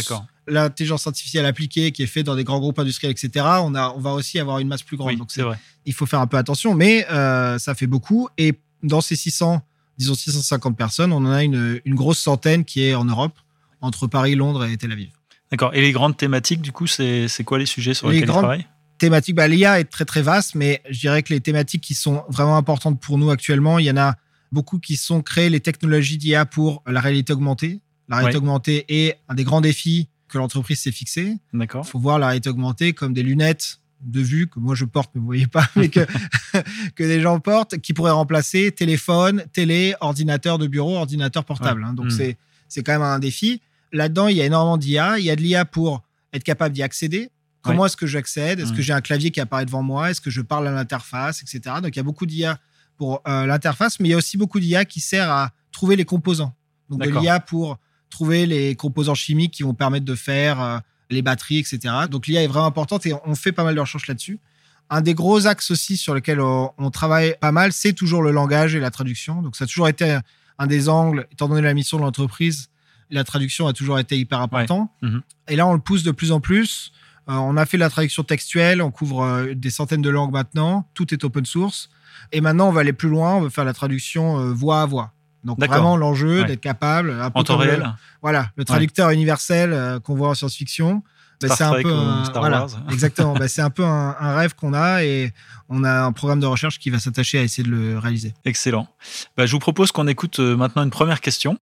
l'intelligence 0.47 1.07
artificielle 1.07 1.45
appliquée 1.45 1.91
qui 1.91 2.03
est 2.03 2.07
faite 2.07 2.27
dans 2.27 2.35
des 2.35 2.43
grands 2.43 2.59
groupes 2.59 2.77
industriels, 2.79 3.11
etc., 3.11 3.45
on, 3.61 3.73
a, 3.75 3.89
on 3.89 3.99
va 3.99 4.11
aussi 4.13 4.39
avoir 4.39 4.59
une 4.59 4.67
masse 4.67 4.83
plus 4.83 4.95
grande. 4.95 5.09
Oui, 5.13 5.17
Donc 5.17 5.31
c'est 5.31 5.41
vrai. 5.41 5.57
il 5.85 5.93
faut 5.93 6.05
faire 6.05 6.19
un 6.21 6.27
peu 6.27 6.37
attention, 6.37 6.75
mais 6.75 7.05
euh, 7.11 7.57
ça 7.57 7.73
fait 7.75 7.87
beaucoup. 7.87 8.29
Et 8.37 8.53
dans 8.83 9.01
ces 9.01 9.15
600, 9.15 9.61
disons 9.97 10.13
650 10.13 10.77
personnes, 10.77 11.11
on 11.11 11.17
en 11.17 11.31
a 11.31 11.43
une, 11.43 11.81
une 11.83 11.95
grosse 11.95 12.19
centaine 12.19 12.63
qui 12.63 12.83
est 12.83 12.93
en 12.93 13.05
Europe, 13.05 13.33
entre 13.81 14.07
Paris, 14.07 14.35
Londres 14.35 14.65
et 14.65 14.77
Tel 14.77 14.91
Aviv. 14.91 15.09
D'accord. 15.51 15.73
Et 15.73 15.81
les 15.81 15.91
grandes 15.91 16.17
thématiques, 16.17 16.61
du 16.61 16.71
coup, 16.71 16.87
c'est 16.87 17.27
quoi 17.45 17.59
les 17.59 17.65
sujets 17.65 17.93
sur 17.93 18.07
Les 18.09 18.15
lesquels 18.15 18.29
ils 18.29 18.31
grandes- 18.31 18.41
travaillent? 18.43 18.67
Thématique, 18.97 19.35
bah, 19.35 19.47
l'IA 19.47 19.79
est 19.79 19.83
très 19.85 20.05
très 20.05 20.21
vaste, 20.21 20.55
mais 20.55 20.81
je 20.89 20.99
dirais 21.01 21.21
que 21.21 21.33
les 21.33 21.41
thématiques 21.41 21.81
qui 21.81 21.93
sont 21.95 22.23
vraiment 22.29 22.55
importantes 22.57 22.99
pour 23.01 23.17
nous 23.17 23.29
actuellement, 23.29 23.77
il 23.77 23.85
y 23.85 23.91
en 23.91 23.97
a 23.97 24.15
beaucoup 24.53 24.79
qui 24.79 24.95
sont 24.95 25.21
créées 25.21 25.49
les 25.49 25.59
technologies 25.59 26.17
d'IA 26.17 26.45
pour 26.45 26.81
la 26.87 27.01
réalité 27.01 27.33
augmentée. 27.33 27.81
La 28.07 28.17
réalité 28.17 28.37
Ouais. 28.37 28.41
augmentée 28.43 28.85
est 28.87 29.17
un 29.27 29.35
des 29.35 29.43
grands 29.43 29.59
défis 29.61 30.07
que 30.29 30.37
l'entreprise 30.37 30.79
s'est 30.79 30.91
fixé. 30.93 31.37
D'accord. 31.53 31.83
Il 31.85 31.89
faut 31.91 31.99
voir 31.99 32.19
la 32.19 32.27
réalité 32.27 32.49
augmentée 32.49 32.93
comme 32.93 33.13
des 33.13 33.23
lunettes 33.23 33.79
de 34.01 34.21
vue 34.21 34.47
que 34.47 34.59
moi 34.59 34.75
je 34.75 34.85
porte, 34.85 35.11
mais 35.13 35.19
vous 35.19 35.25
voyez 35.25 35.47
pas, 35.47 35.67
mais 35.75 35.89
que, 35.89 36.05
que 36.95 37.03
des 37.03 37.19
gens 37.21 37.39
portent, 37.41 37.77
qui 37.79 37.93
pourraient 37.93 38.11
remplacer 38.11 38.71
téléphone, 38.71 39.43
télé, 39.51 39.93
ordinateur 39.99 40.57
de 40.57 40.67
bureau, 40.67 40.95
ordinateur 40.95 41.43
portable. 41.43 41.81
Ouais. 41.81 41.89
hein. 41.89 41.93
Donc 41.93 42.07
Mm. 42.07 42.11
c'est 42.11 42.37
c'est 42.67 42.83
quand 42.83 42.93
même 42.93 43.01
un 43.01 43.19
défi. 43.19 43.61
Là-dedans, 43.91 44.27
il 44.27 44.37
y 44.37 44.41
a 44.41 44.45
énormément 44.45 44.77
d'IA. 44.77 45.19
Il 45.19 45.25
y 45.25 45.29
a 45.31 45.35
de 45.35 45.41
l'IA 45.41 45.65
pour 45.65 46.03
être 46.33 46.43
capable 46.43 46.73
d'y 46.75 46.83
accéder. 46.83 47.29
Comment 47.61 47.85
est-ce 47.87 47.97
que 47.97 48.05
j'accède? 48.05 48.59
Est-ce 48.59 48.73
Mm. 48.73 48.75
que 48.75 48.81
j'ai 48.81 48.93
un 48.93 49.01
clavier 49.01 49.31
qui 49.31 49.39
apparaît 49.39 49.65
devant 49.65 49.81
moi? 49.81 50.11
Est-ce 50.11 50.21
que 50.21 50.29
je 50.29 50.41
parle 50.41 50.67
à 50.67 50.71
l'interface, 50.71 51.41
etc. 51.41 51.77
Donc 51.81 51.95
il 51.95 51.97
y 51.97 51.99
a 51.99 52.03
beaucoup 52.03 52.25
d'IA 52.25 52.59
pour 52.97 53.21
euh, 53.27 53.45
l'interface, 53.47 53.99
mais 53.99 54.09
il 54.09 54.11
y 54.11 54.13
a 54.13 54.17
aussi 54.17 54.37
beaucoup 54.37 54.59
d'IA 54.59 54.85
qui 54.85 54.99
sert 54.99 55.31
à 55.31 55.49
trouver 55.71 55.95
les 55.95 56.05
composants. 56.05 56.53
Donc 56.89 57.01
de 57.01 57.09
l'IA 57.09 57.39
pour 57.39 57.77
trouver 58.11 58.45
les 58.45 58.75
composants 58.75 59.15
chimiques 59.15 59.53
qui 59.53 59.63
vont 59.63 59.73
permettre 59.73 60.05
de 60.05 60.13
faire 60.15 60.61
euh, 60.61 60.77
les 61.09 61.21
batteries, 61.23 61.57
etc. 61.57 61.79
Donc 62.09 62.27
l'IA 62.27 62.43
est 62.43 62.47
vraiment 62.47 62.67
importante 62.67 63.05
et 63.07 63.13
on 63.25 63.33
fait 63.35 63.51
pas 63.51 63.63
mal 63.63 63.73
de 63.75 63.79
recherches 63.79 64.07
là-dessus. 64.07 64.39
Un 64.91 65.01
des 65.01 65.15
gros 65.15 65.47
axes 65.47 65.71
aussi 65.71 65.97
sur 65.97 66.13
lequel 66.13 66.39
on, 66.39 66.71
on 66.77 66.91
travaille 66.91 67.35
pas 67.41 67.51
mal, 67.51 67.71
c'est 67.73 67.93
toujours 67.93 68.21
le 68.21 68.31
langage 68.31 68.75
et 68.75 68.79
la 68.79 68.91
traduction. 68.91 69.41
Donc 69.41 69.55
ça 69.55 69.63
a 69.63 69.67
toujours 69.67 69.87
été 69.87 70.19
un 70.59 70.67
des 70.67 70.89
angles, 70.89 71.27
étant 71.31 71.47
donné 71.49 71.61
la 71.61 71.73
mission 71.73 71.97
de 71.97 72.03
l'entreprise, 72.03 72.69
la 73.09 73.23
traduction 73.23 73.67
a 73.67 73.73
toujours 73.73 73.99
été 73.99 74.17
hyper 74.17 74.39
important. 74.41 74.91
Mhm. 75.01 75.21
Et 75.47 75.55
là, 75.55 75.67
on 75.67 75.73
le 75.73 75.79
pousse 75.79 76.03
de 76.03 76.11
plus 76.11 76.31
en 76.31 76.39
plus. 76.39 76.91
Euh, 77.29 77.33
on 77.33 77.57
a 77.57 77.65
fait 77.65 77.77
de 77.77 77.81
la 77.81 77.89
traduction 77.89 78.23
textuelle, 78.23 78.81
on 78.81 78.91
couvre 78.91 79.23
euh, 79.23 79.53
des 79.55 79.69
centaines 79.71 80.01
de 80.01 80.09
langues 80.09 80.31
maintenant, 80.31 80.87
tout 80.93 81.13
est 81.13 81.23
open 81.23 81.45
source. 81.45 81.89
Et 82.31 82.41
maintenant, 82.41 82.67
on 82.69 82.71
va 82.71 82.81
aller 82.81 82.93
plus 82.93 83.09
loin, 83.09 83.35
on 83.35 83.41
va 83.41 83.49
faire 83.49 83.65
la 83.65 83.73
traduction 83.73 84.39
euh, 84.39 84.53
voix 84.53 84.81
à 84.81 84.85
voix. 84.85 85.11
Donc 85.43 85.59
vraiment 85.63 85.95
l'enjeu 85.97 86.41
Ouais. 86.41 86.45
d'être 86.47 86.61
capable, 86.61 87.11
un 87.11 87.29
peu 87.29 87.39
En 87.39 87.43
temps 87.43 87.57
le- 87.59 87.65
réel 87.69 87.93
voilà, 88.23 88.49
le 88.55 88.65
traducteur 88.65 89.11
universel 89.11 89.99
qu'on 90.03 90.15
voit 90.15 90.29
en 90.29 90.33
science-fiction. 90.33 91.03
Bah, 91.41 91.47
Star 91.47 91.57
c'est 91.57 91.63
un 91.79 91.81
peu 91.81 91.91
ou 91.91 91.95
un- 91.95 92.25
Star 92.25 92.41
voilà, 92.41 92.59
Wars. 92.61 92.69
exactement. 92.91 93.33
Bah, 93.33 93.47
c'est 93.47 93.61
un 93.61 93.69
peu 93.69 93.83
un, 93.83 94.15
un 94.19 94.35
rêve 94.35 94.55
qu'on 94.55 94.73
a 94.73 95.03
et 95.03 95.31
on 95.69 95.83
a 95.83 96.03
un 96.05 96.11
programme 96.11 96.39
de 96.39 96.45
recherche 96.45 96.79
qui 96.79 96.89
va 96.89 96.99
s'attacher 96.99 97.39
à 97.39 97.43
essayer 97.43 97.67
de 97.67 97.73
le 97.73 97.97
réaliser. 97.97 98.33
Excellent. 98.45 98.87
Bah, 99.37 99.45
je 99.45 99.51
vous 99.51 99.59
propose 99.59 99.91
qu'on 99.91 100.07
écoute 100.07 100.39
euh, 100.39 100.55
maintenant 100.55 100.83
une 100.83 100.89
première 100.91 101.21
question. 101.21 101.57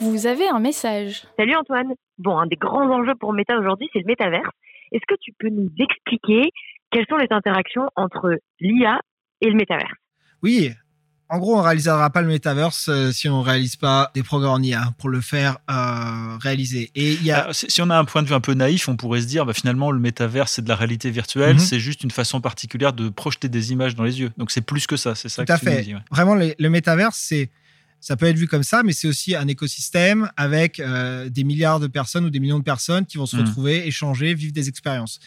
Vous 0.00 0.26
avez 0.26 0.48
un 0.48 0.58
message. 0.58 1.24
Salut 1.38 1.54
Antoine. 1.54 1.92
Bon, 2.18 2.36
un 2.38 2.46
des 2.46 2.56
grands 2.56 2.90
enjeux 2.90 3.14
pour 3.18 3.32
Meta 3.32 3.56
aujourd'hui, 3.58 3.88
c'est 3.92 4.00
le 4.00 4.06
métaverse. 4.06 4.50
Est-ce 4.92 5.04
que 5.08 5.14
tu 5.20 5.32
peux 5.38 5.48
nous 5.48 5.70
expliquer 5.78 6.50
quelles 6.90 7.06
sont 7.08 7.16
les 7.16 7.28
interactions 7.30 7.88
entre 7.96 8.38
l'IA 8.60 9.00
et 9.40 9.48
le 9.50 9.54
métaverse? 9.56 9.90
Oui, 10.42 10.72
en 11.34 11.38
gros, 11.38 11.54
on 11.54 11.58
ne 11.58 11.64
réalisera 11.64 12.08
pas 12.10 12.22
le 12.22 12.28
metaverse 12.28 12.86
euh, 12.88 13.12
si 13.12 13.28
on 13.28 13.40
ne 13.40 13.44
réalise 13.44 13.76
pas 13.76 14.10
des 14.14 14.22
programmes 14.22 14.52
en 14.52 14.62
IA 14.62 14.94
pour 14.98 15.08
le 15.08 15.20
faire 15.20 15.58
euh, 15.70 16.36
réaliser. 16.40 16.90
Et 16.94 17.12
il 17.14 17.24
y 17.24 17.30
a 17.32 17.46
Ah, 17.48 17.52
si 17.52 17.82
on 17.82 17.90
a 17.90 17.96
un 17.98 18.04
point 18.04 18.22
de 18.22 18.28
vue 18.28 18.34
un 18.34 18.40
peu 18.40 18.54
naïf, 18.54 18.88
on 18.88 18.96
pourrait 18.96 19.20
se 19.20 19.26
dire 19.26 19.44
bah, 19.44 19.52
finalement 19.52 19.90
le 19.90 19.98
métavers 19.98 20.48
c'est 20.48 20.62
de 20.62 20.68
la 20.68 20.76
réalité 20.76 21.10
virtuelle, 21.10 21.54
Mhm. 21.56 21.60
c'est 21.60 21.80
juste 21.80 22.02
une 22.04 22.10
façon 22.10 22.40
particulière 22.40 22.92
de 22.92 23.08
projeter 23.08 23.48
des 23.48 23.72
images 23.72 23.94
dans 23.94 24.04
les 24.04 24.20
yeux. 24.20 24.30
Donc 24.38 24.50
c'est 24.50 24.60
plus 24.60 24.86
que 24.86 24.96
ça, 24.96 25.14
c'est 25.14 25.28
ça 25.28 25.44
Tout 25.44 25.52
à 25.52 25.56
que 25.58 25.64
tu 25.64 25.68
nous 25.70 25.74
fait. 25.76 25.82
dis, 25.82 25.94
ouais. 25.94 26.00
Vraiment, 26.10 26.34
les- 26.34 26.54
le 26.58 26.70
métaverse, 26.70 27.18
c'est 27.20 27.50
ça 28.00 28.16
peut 28.16 28.26
être 28.26 28.36
vu 28.36 28.46
comme 28.46 28.62
ça, 28.64 28.82
mais 28.82 28.92
c'est 28.92 29.08
aussi 29.08 29.34
un 29.34 29.48
écosystème 29.48 30.30
avec 30.36 30.78
euh, 30.78 31.28
des 31.30 31.42
milliards 31.42 31.80
de 31.80 31.86
personnes 31.86 32.26
ou 32.26 32.30
des 32.30 32.38
millions 32.38 32.58
de 32.58 32.64
personnes 32.64 33.06
qui 33.06 33.16
vont 33.16 33.24
se 33.26 33.34
Mhm. 33.36 33.42
retrouver, 33.46 33.86
échanger, 33.86 34.34
vivre 34.34 34.52
des 34.52 34.68
expériences. 34.68 35.20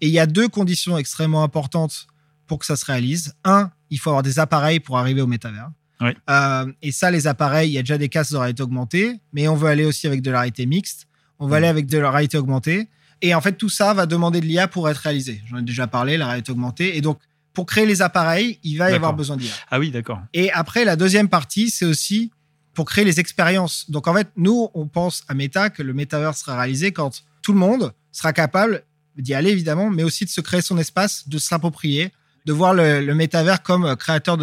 Et 0.00 0.08
il 0.08 0.12
y 0.12 0.18
a 0.18 0.26
deux 0.26 0.48
conditions 0.48 0.98
extrêmement 0.98 1.44
importantes 1.44 2.08
pour 2.46 2.58
que 2.58 2.66
ça 2.66 2.76
se 2.76 2.84
réalise. 2.84 3.34
Un, 3.44 3.70
il 3.90 3.98
faut 3.98 4.10
avoir 4.10 4.22
des 4.22 4.38
appareils 4.38 4.80
pour 4.80 4.98
arriver 4.98 5.20
au 5.20 5.26
métavers. 5.26 5.70
Oui. 6.00 6.10
Euh, 6.28 6.72
et 6.82 6.92
ça, 6.92 7.10
les 7.10 7.26
appareils, 7.26 7.70
il 7.70 7.72
y 7.74 7.78
a 7.78 7.82
déjà 7.82 7.98
des 7.98 8.08
casques 8.08 8.32
de 8.32 8.36
réalité 8.36 8.62
augmentée, 8.62 9.20
mais 9.32 9.48
on 9.48 9.54
veut 9.54 9.68
aller 9.68 9.84
aussi 9.84 10.06
avec 10.06 10.22
de 10.22 10.30
la 10.30 10.40
réalité 10.40 10.66
mixte. 10.66 11.06
On 11.38 11.46
va 11.46 11.50
Mhm. 11.50 11.56
aller 11.58 11.66
avec 11.68 11.86
de 11.86 11.98
la 11.98 12.10
réalité 12.10 12.36
augmentée. 12.38 12.88
Et 13.22 13.34
en 13.34 13.40
fait, 13.40 13.52
tout 13.52 13.68
ça 13.70 13.94
va 13.94 14.06
demander 14.06 14.40
de 14.40 14.46
l'IA 14.46 14.68
pour 14.68 14.88
être 14.88 14.98
réalisé. 14.98 15.40
J'en 15.46 15.58
ai 15.58 15.62
déjà 15.62 15.86
parlé, 15.86 16.16
la 16.16 16.26
réalité 16.26 16.52
augmentée. 16.52 16.96
Et 16.96 17.00
donc, 17.00 17.18
pour 17.54 17.64
créer 17.66 17.86
les 17.86 18.02
appareils, 18.02 18.58
il 18.64 18.76
va 18.76 18.90
y 18.90 18.94
avoir 18.94 19.14
besoin 19.14 19.36
d'IA. 19.36 19.52
Ah 19.70 19.78
oui, 19.78 19.90
d'accord. 19.90 20.20
Et 20.34 20.50
après, 20.52 20.84
la 20.84 20.96
deuxième 20.96 21.28
partie, 21.28 21.70
c'est 21.70 21.84
aussi 21.86 22.32
pour 22.74 22.84
créer 22.84 23.04
les 23.04 23.20
expériences. 23.20 23.88
Donc, 23.88 24.08
en 24.08 24.14
fait, 24.14 24.28
nous, 24.36 24.68
on 24.74 24.88
pense 24.88 25.22
à 25.28 25.34
Meta 25.34 25.70
que 25.70 25.82
le 25.82 25.94
métavers 25.94 26.34
sera 26.36 26.56
réalisé 26.58 26.90
quand 26.92 27.22
tout 27.40 27.52
le 27.52 27.58
monde 27.58 27.92
sera 28.10 28.32
capable 28.32 28.82
d'y 29.16 29.32
aller, 29.32 29.50
évidemment, 29.50 29.90
mais 29.90 30.02
aussi 30.02 30.24
de 30.24 30.30
se 30.30 30.40
créer 30.40 30.60
son 30.60 30.76
espace, 30.78 31.28
de 31.28 31.38
s'approprier, 31.38 32.12
de 32.44 32.52
voir 32.52 32.74
le, 32.74 33.00
le 33.04 33.14
métavers 33.14 33.62
comme 33.62 33.84
euh, 33.84 33.96
créateur 33.96 34.36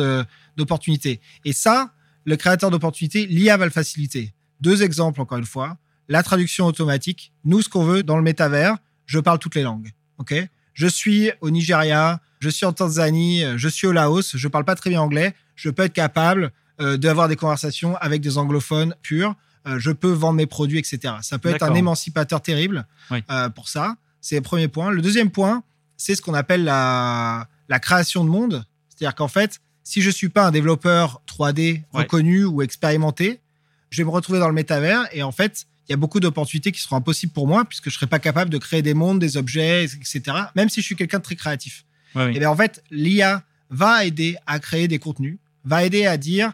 d'opportunités. 0.58 1.20
Et 1.46 1.54
ça, 1.54 1.92
le 2.26 2.36
créateur 2.36 2.72
d'opportunités, 2.72 3.26
l'IA 3.26 3.58
va 3.58 3.66
le 3.66 3.72
faciliter. 3.72 4.34
Deux 4.60 4.84
exemples, 4.84 5.22
encore 5.22 5.38
une 5.38 5.46
fois. 5.46 5.78
La 6.08 6.24
traduction 6.24 6.66
automatique. 6.66 7.32
Nous, 7.46 7.62
ce 7.62 7.70
qu'on 7.70 7.84
veut 7.84 8.04
dans 8.04 8.18
le 8.18 8.24
métavers, 8.24 8.78
je 9.06 9.20
parle 9.20 9.40
toutes 9.40 9.56
les 9.56 9.64
langues. 9.64 9.92
OK? 10.18 10.34
Je 10.74 10.88
suis 10.88 11.32
au 11.42 11.50
Nigeria, 11.50 12.22
je 12.40 12.50
suis 12.50 12.66
en 12.66 12.74
Tanzanie, 12.74 13.44
je 13.56 13.68
suis 13.68 13.88
au 13.88 13.92
Laos, 13.92 14.36
je 14.36 14.48
parle 14.48 14.66
pas 14.66 14.76
très 14.76 14.90
bien 14.90 15.02
anglais. 15.02 15.34
Je 15.56 15.70
peux 15.70 15.84
être 15.84 15.94
capable 15.94 16.52
euh, 16.80 16.98
d'avoir 16.98 17.28
des 17.28 17.36
conversations 17.36 17.96
avec 17.98 18.22
des 18.22 18.38
anglophones 18.38 18.96
purs. 19.02 19.36
Euh, 19.68 19.78
je 19.80 19.92
peux 19.92 20.12
vendre 20.12 20.38
mes 20.38 20.48
produits, 20.48 20.80
etc. 20.80 21.16
Ça 21.22 21.38
peut 21.38 21.50
être 21.50 21.62
un 21.64 21.76
émancipateur 21.76 22.42
terrible 22.42 22.88
Oui. 23.12 23.24
euh, 23.30 23.50
pour 23.50 23.70
ça. 23.70 23.96
C'est 24.22 24.36
le 24.36 24.42
premier 24.42 24.68
point. 24.68 24.90
Le 24.92 25.02
deuxième 25.02 25.30
point, 25.30 25.64
c'est 25.98 26.16
ce 26.16 26.22
qu'on 26.22 26.34
appelle 26.34 26.64
la, 26.64 27.48
la 27.72 27.80
création 27.80 28.26
de 28.26 28.30
monde. 28.30 28.66
C'est-à-dire 28.90 29.16
qu'en 29.16 29.30
fait, 29.30 29.62
si 29.84 30.02
je 30.02 30.10
suis 30.10 30.28
pas 30.28 30.46
un 30.46 30.52
développeur 30.52 31.22
3D 31.26 31.62
Ouais. 31.72 31.84
reconnu 31.94 32.44
ou 32.44 32.62
expérimenté, 32.62 33.40
je 33.90 33.98
vais 33.98 34.04
me 34.04 34.10
retrouver 34.10 34.40
dans 34.40 34.50
le 34.50 34.54
métavers 34.54 35.08
et 35.14 35.24
en 35.24 35.32
fait, 35.32 35.66
il 35.88 35.92
y 35.92 35.94
a 35.94 35.98
beaucoup 35.98 36.20
d'opportunités 36.20 36.74
qui 36.74 36.82
seront 36.82 36.98
impossibles 36.98 37.32
pour 37.32 37.48
moi 37.48 37.64
puisque 37.64 37.90
je 37.90 37.96
serai 37.96 38.08
pas 38.08 38.20
capable 38.20 38.50
de 38.50 38.58
créer 38.58 38.82
des 38.82 38.94
mondes, 38.94 39.20
des 39.20 39.38
objets, 39.38 39.86
etc. 39.86 40.22
Même 40.54 40.68
si 40.68 40.82
je 40.82 40.86
suis 40.86 40.98
quelqu'un 40.98 41.20
de 41.20 41.24
très 41.24 41.38
créatif. 41.38 41.86
Ouais, 42.14 42.26
oui. 42.26 42.36
Et 42.36 42.40
bien 42.40 42.50
en 42.50 42.58
fait, 42.58 42.84
l'IA 42.92 43.42
va 43.70 44.04
aider 44.04 44.36
à 44.46 44.60
créer 44.60 44.90
des 44.90 45.00
contenus, 45.00 45.38
va 45.64 45.86
aider 45.86 46.06
à 46.06 46.18
dire 46.18 46.52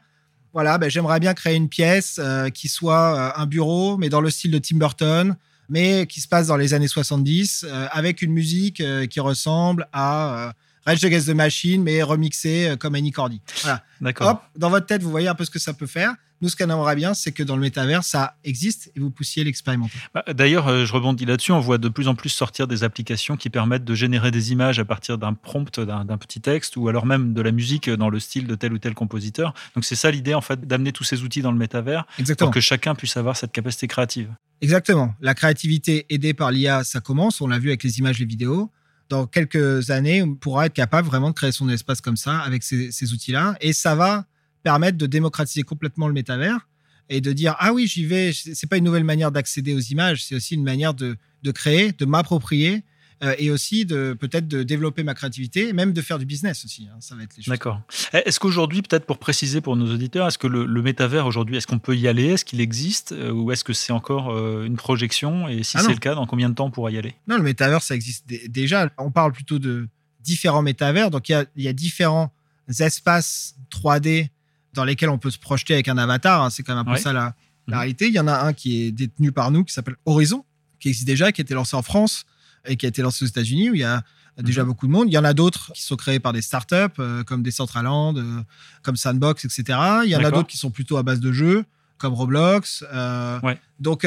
voilà, 0.53 0.77
ben, 0.77 0.87
j'aimerais 0.89 1.19
bien 1.19 1.33
créer 1.33 1.55
une 1.55 1.69
pièce 1.69 2.19
euh, 2.19 2.49
qui 2.49 2.67
soit 2.67 3.15
euh, 3.15 3.41
un 3.41 3.47
bureau, 3.47 3.97
mais 3.97 4.09
dans 4.09 4.21
le 4.21 4.29
style 4.29 4.51
de 4.51 4.59
Tim 4.59 4.77
Burton, 4.77 5.35
mais 5.67 6.05
qui 6.05 6.21
se 6.21 6.27
passe 6.27 6.47
dans 6.47 6.57
les 6.57 6.73
années 6.75 6.87
70, 6.87 7.65
euh, 7.67 7.87
avec 7.91 8.21
une 8.21 8.31
musique 8.31 8.83
qui 9.09 9.19
ressemble 9.19 9.87
à 9.93 10.53
Rage 10.87 11.03
Against 11.03 11.27
the 11.27 11.35
Machine, 11.35 11.83
mais 11.83 12.01
remixée 12.01 12.69
euh, 12.69 12.75
comme 12.77 12.95
Annie 12.95 13.11
Cordy. 13.11 13.41
Voilà. 13.61 13.83
D'accord. 13.99 14.29
Hop, 14.29 14.41
dans 14.55 14.69
votre 14.69 14.85
tête, 14.85 15.03
vous 15.03 15.11
voyez 15.11 15.27
un 15.27 15.35
peu 15.35 15.43
ce 15.43 15.51
que 15.51 15.59
ça 15.59 15.73
peut 15.73 15.85
faire. 15.85 16.15
Nous, 16.39 16.47
ce 16.47 16.55
qu'on 16.55 16.69
aimerait 16.69 16.95
bien, 16.95 17.13
c'est 17.13 17.33
que 17.33 17.43
dans 17.43 17.55
le 17.55 17.61
métavers, 17.61 18.05
ça 18.05 18.35
existe 18.45 18.91
et 18.95 19.01
vous 19.01 19.09
poussiez 19.09 19.43
l'expérimenter. 19.43 19.97
Bah, 20.13 20.23
D'ailleurs, 20.33 20.69
euh, 20.69 20.85
je 20.85 20.93
rebondis 20.93 21.25
là-dessus. 21.25 21.51
On 21.51 21.59
voit 21.59 21.77
de 21.77 21.89
plus 21.89 22.07
en 22.07 22.15
plus 22.15 22.29
sortir 22.29 22.67
des 22.67 22.85
applications 22.85 23.35
qui 23.35 23.49
permettent 23.49 23.83
de 23.83 23.95
générer 23.95 24.31
des 24.31 24.53
images 24.53 24.79
à 24.79 24.85
partir 24.85 25.17
d'un 25.17 25.33
prompt, 25.33 25.77
d'un 25.77 26.05
d'un 26.05 26.17
petit 26.17 26.39
texte, 26.39 26.77
ou 26.77 26.87
alors 26.87 27.05
même 27.05 27.33
de 27.33 27.41
la 27.41 27.51
musique 27.51 27.89
dans 27.89 28.09
le 28.09 28.21
style 28.21 28.47
de 28.47 28.55
tel 28.55 28.71
ou 28.71 28.77
tel 28.77 28.93
compositeur. 28.93 29.53
Donc 29.75 29.83
c'est 29.83 29.95
ça 29.95 30.09
l'idée, 30.09 30.35
en 30.35 30.41
fait, 30.41 30.65
d'amener 30.65 30.93
tous 30.93 31.03
ces 31.03 31.21
outils 31.23 31.41
dans 31.41 31.51
le 31.51 31.57
métavers 31.57 32.05
Exactement. 32.17 32.47
pour 32.47 32.53
que 32.53 32.61
chacun 32.61 32.95
puisse 32.95 33.17
avoir 33.17 33.35
cette 33.35 33.51
capacité 33.51 33.87
créative. 33.87 34.29
Exactement. 34.61 35.13
La 35.19 35.33
créativité 35.33 36.05
aidée 36.09 36.33
par 36.33 36.51
l'IA, 36.51 36.85
ça 36.85 37.01
commence. 37.01 37.41
On 37.41 37.47
l'a 37.47 37.59
vu 37.59 37.69
avec 37.69 37.83
les 37.83 37.99
images, 37.99 38.19
les 38.19 38.25
vidéos. 38.25 38.71
Dans 39.09 39.25
quelques 39.25 39.89
années, 39.89 40.21
on 40.21 40.35
pourra 40.35 40.65
être 40.65 40.73
capable 40.73 41.07
vraiment 41.07 41.29
de 41.29 41.35
créer 41.35 41.51
son 41.51 41.69
espace 41.69 42.01
comme 42.01 42.17
ça 42.17 42.39
avec 42.39 42.63
ces, 42.63 43.13
outils-là. 43.13 43.55
Et 43.61 43.73
ça 43.73 43.95
va 43.95 44.25
permettre 44.63 44.97
de 44.97 45.05
démocratiser 45.05 45.63
complètement 45.63 46.07
le 46.07 46.13
métavers. 46.13 46.67
et 47.09 47.21
de 47.21 47.31
dire 47.31 47.55
ah 47.59 47.71
oui 47.73 47.87
j'y 47.87 48.05
vais 48.05 48.33
c'est 48.33 48.67
pas 48.67 48.77
une 48.77 48.83
nouvelle 48.83 49.05
manière 49.05 49.31
d'accéder 49.31 49.73
aux 49.73 49.79
images 49.79 50.25
c'est 50.25 50.35
aussi 50.35 50.55
une 50.55 50.63
manière 50.63 50.93
de 50.93 51.17
créer 51.53 51.93
de 51.93 52.05
m'approprier 52.05 52.83
euh, 53.23 53.33
et 53.39 53.49
aussi 53.49 53.83
de 53.83 54.15
peut-être 54.19 54.47
de 54.47 54.61
développer 54.61 55.01
ma 55.01 55.15
créativité, 55.15 55.73
même 55.73 55.91
de 55.91 56.01
faire 56.01 56.19
du 56.19 56.25
business 56.27 56.63
aussi. 56.65 56.87
Hein. 56.87 56.97
ça 56.99 57.15
va 57.15 57.23
être 57.23 57.35
les 57.35 57.41
choses. 57.41 57.51
D'accord. 57.51 57.81
Eh, 58.13 58.17
est-ce 58.17 58.39
qu'aujourd'hui, 58.39 58.83
peut-être 58.83 59.07
pour 59.07 59.17
préciser 59.17 59.59
pour 59.59 59.75
nos 59.75 59.91
auditeurs, 59.91 60.27
est-ce 60.27 60.37
que 60.37 60.45
le, 60.45 60.81
métavers 60.83 61.25
aujourd'hui, 61.25 61.57
est-ce 61.57 61.65
qu'on 61.65 61.79
peut 61.79 61.97
y 61.97 62.07
aller? 62.07 62.27
Est-ce 62.27 62.45
qu'il 62.45 62.61
existe 62.61 63.13
euh, 63.13 63.31
Ou 63.31 63.51
est-ce 63.51 63.63
que 63.63 63.73
c'est 63.73 63.91
encore 63.91 64.29
euh, 64.29 64.65
une 64.65 64.75
projection? 64.75 65.47
Et 65.47 65.63
si 65.63 65.77
ah 65.77 65.81
c'est 65.81 65.93
le 65.93 65.97
cas, 65.97 66.13
dans 66.13 66.27
combien 66.27 66.47
de 66.47 66.53
temps 66.53 66.65
on 66.65 66.71
pourra 66.71 66.91
y 66.91 66.97
aller? 66.99 67.15
Non, 67.27 67.37
le 67.37 67.43
métavers, 67.43 67.81
ça 67.81 67.95
existe 67.95 68.27
déjà. 68.49 68.87
On 68.99 69.09
parle 69.09 69.31
plutôt 69.31 69.57
de 69.57 69.87
différents 70.21 70.61
métavers. 70.61 71.09
Donc, 71.09 71.27
il 71.29 71.31
y 71.31 71.35
a, 71.35 71.45
il 71.55 71.63
y 71.63 71.67
a 71.67 71.73
différents 71.73 72.31
espaces 72.79 73.55
3D 73.71 74.29
dans 74.73 74.83
lesquels 74.83 75.09
on 75.09 75.17
peut 75.17 75.31
se 75.31 75.39
projeter 75.39 75.73
avec 75.73 75.87
un 75.87 75.97
avatar. 75.97 76.43
Hein. 76.43 76.51
C'est 76.51 76.61
quand 76.61 76.75
même 76.75 76.87
un 76.87 76.93
peu 76.93 76.99
ça 76.99 77.13
la, 77.13 77.33
la 77.65 77.77
mhm. 77.77 77.79
réalité. 77.79 78.07
Il 78.09 78.13
y 78.13 78.19
en 78.19 78.27
a 78.27 78.41
un 78.45 78.53
qui 78.53 78.83
est 78.83 78.91
détenu 78.91 79.31
par 79.31 79.49
nous, 79.49 79.63
qui 79.63 79.73
s'appelle 79.73 79.95
Horizon, 80.05 80.45
qui 80.79 80.89
existe 80.89 81.07
déjà, 81.07 81.31
qui 81.31 81.41
a 81.41 81.43
été 81.43 81.55
lancé 81.55 81.75
en 81.75 81.81
France 81.81 82.25
et 82.67 82.75
qui 82.75 82.85
a 82.85 82.89
été 82.89 83.01
lancé 83.01 83.25
aux 83.25 83.27
États-Unis 83.27 83.69
où 83.69 83.75
il 83.75 83.81
y 83.81 83.83
a 83.83 84.03
déjà 84.37 84.61
mhm. 84.61 84.69
beaucoup 84.69 84.87
de 84.87 84.91
monde. 84.91 85.07
Il 85.09 85.13
y 85.13 85.17
en 85.17 85.23
a 85.23 85.33
d'autres 85.33 85.71
qui 85.73 85.81
sont 85.81 85.95
créés 85.95 86.19
par 86.19 86.33
des 86.33 86.41
startups 86.41 86.75
euh, 86.99 87.23
comme 87.23 87.43
Decentraland, 87.43 88.17
euh, 88.17 88.41
comme 88.83 88.95
Sandbox, 88.95 89.45
etc. 89.45 89.79
Il 90.03 90.09
y 90.09 90.15
en 90.15 90.23
a 90.23 90.31
d'autres 90.31 90.47
qui 90.47 90.57
sont 90.57 90.71
plutôt 90.71 90.97
à 90.97 91.03
base 91.03 91.19
de 91.19 91.31
jeux 91.31 91.65
comme 91.97 92.13
Roblox, 92.13 92.83
euh, 92.93 93.39
donc 93.79 94.05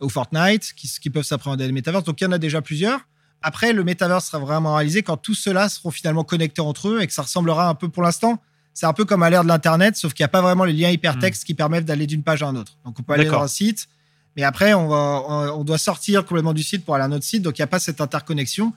ou 0.00 0.08
Fortnite, 0.08 0.74
qui, 0.74 0.88
qui 0.88 1.10
peuvent 1.10 1.24
s'appréhender 1.24 1.66
les 1.66 1.72
métaverses. 1.72 2.04
Donc 2.04 2.20
il 2.20 2.24
y 2.24 2.26
en 2.26 2.32
a 2.32 2.38
déjà 2.38 2.62
plusieurs. 2.62 3.00
Après, 3.42 3.72
le 3.72 3.84
métaverse 3.84 4.26
sera 4.26 4.38
vraiment 4.38 4.74
réalisé 4.74 5.02
quand 5.02 5.16
tout 5.16 5.34
cela 5.34 5.68
seront 5.68 5.90
finalement 5.90 6.24
connectés 6.24 6.60
entre 6.60 6.88
eux 6.88 7.00
et 7.00 7.06
que 7.06 7.12
ça 7.12 7.22
ressemblera 7.22 7.68
un 7.68 7.74
peu 7.74 7.88
pour 7.88 8.02
l'instant. 8.02 8.40
C'est 8.74 8.86
un 8.86 8.92
peu 8.92 9.04
comme 9.04 9.22
à 9.22 9.30
l'ère 9.30 9.42
de 9.42 9.48
l'Internet, 9.48 9.96
sauf 9.96 10.12
qu'il 10.12 10.22
n'y 10.22 10.26
a 10.26 10.28
pas 10.28 10.42
vraiment 10.42 10.64
les 10.64 10.72
liens 10.72 10.90
hypertextes 10.90 11.42
mhm. 11.42 11.46
qui 11.46 11.54
permettent 11.54 11.84
d'aller 11.84 12.06
d'une 12.06 12.22
page 12.22 12.42
à 12.42 12.48
un 12.48 12.56
autre. 12.56 12.72
Donc 12.84 12.98
on 13.00 13.02
peut 13.02 13.14
aller 13.14 13.24
dans 13.24 13.42
un 13.42 13.48
site, 13.48 13.88
mais 14.36 14.42
après, 14.42 14.74
on, 14.74 14.88
va, 14.88 15.54
on 15.54 15.64
doit 15.64 15.78
sortir 15.78 16.24
complètement 16.24 16.52
du 16.52 16.62
site 16.62 16.84
pour 16.84 16.94
aller 16.94 17.04
à 17.04 17.06
un 17.06 17.12
autre 17.12 17.24
site. 17.24 17.42
Donc, 17.42 17.58
il 17.58 17.62
n'y 17.62 17.64
a 17.64 17.68
pas 17.68 17.78
cette 17.78 18.00
interconnexion. 18.00 18.72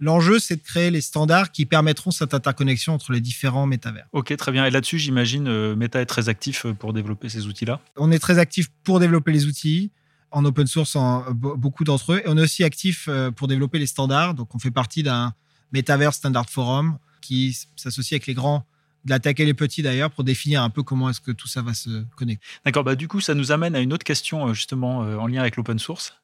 L'enjeu, 0.00 0.40
c'est 0.40 0.56
de 0.56 0.62
créer 0.62 0.90
les 0.90 1.00
standards 1.00 1.52
qui 1.52 1.64
permettront 1.64 2.10
cette 2.10 2.34
interconnexion 2.34 2.94
entre 2.94 3.12
les 3.12 3.20
différents 3.20 3.66
métavers. 3.66 4.06
Ok, 4.12 4.36
très 4.36 4.50
bien. 4.50 4.64
Et 4.66 4.70
là-dessus, 4.70 4.98
j'imagine, 4.98 5.46
euh, 5.46 5.76
Meta 5.76 6.00
est 6.00 6.06
très 6.06 6.28
actif 6.28 6.66
euh, 6.66 6.72
pour 6.72 6.92
développer 6.92 7.28
ces 7.28 7.46
outils-là. 7.46 7.80
On 7.96 8.10
est 8.10 8.18
très 8.18 8.38
actif 8.38 8.68
pour 8.82 8.98
développer 8.98 9.30
les 9.30 9.46
outils 9.46 9.92
en 10.32 10.44
open 10.44 10.66
source, 10.66 10.96
en, 10.96 11.30
beaucoup 11.30 11.84
d'entre 11.84 12.14
eux. 12.14 12.22
Et 12.24 12.28
on 12.28 12.36
est 12.36 12.42
aussi 12.42 12.64
actif 12.64 13.06
euh, 13.08 13.30
pour 13.30 13.46
développer 13.46 13.78
les 13.78 13.86
standards. 13.86 14.34
Donc, 14.34 14.54
on 14.54 14.58
fait 14.58 14.70
partie 14.72 15.04
d'un 15.04 15.34
Metaverse 15.72 16.16
Standard 16.16 16.50
Forum 16.50 16.98
qui 17.20 17.56
s'associe 17.76 18.14
avec 18.14 18.26
les 18.26 18.34
grands 18.34 18.64
l'attaquer 19.08 19.44
les 19.44 19.54
petits 19.54 19.82
d'ailleurs 19.82 20.10
pour 20.10 20.24
définir 20.24 20.62
un 20.62 20.70
peu 20.70 20.82
comment 20.82 21.10
est-ce 21.10 21.20
que 21.20 21.32
tout 21.32 21.48
ça 21.48 21.62
va 21.62 21.74
se 21.74 22.04
connecter. 22.16 22.44
D'accord, 22.64 22.84
bah 22.84 22.94
du 22.94 23.08
coup 23.08 23.20
ça 23.20 23.34
nous 23.34 23.52
amène 23.52 23.74
à 23.74 23.80
une 23.80 23.92
autre 23.92 24.04
question 24.04 24.48
euh, 24.48 24.54
justement 24.54 25.04
euh, 25.04 25.16
en 25.16 25.26
lien 25.26 25.40
avec 25.40 25.56
l'open 25.56 25.78
source. 25.78 26.20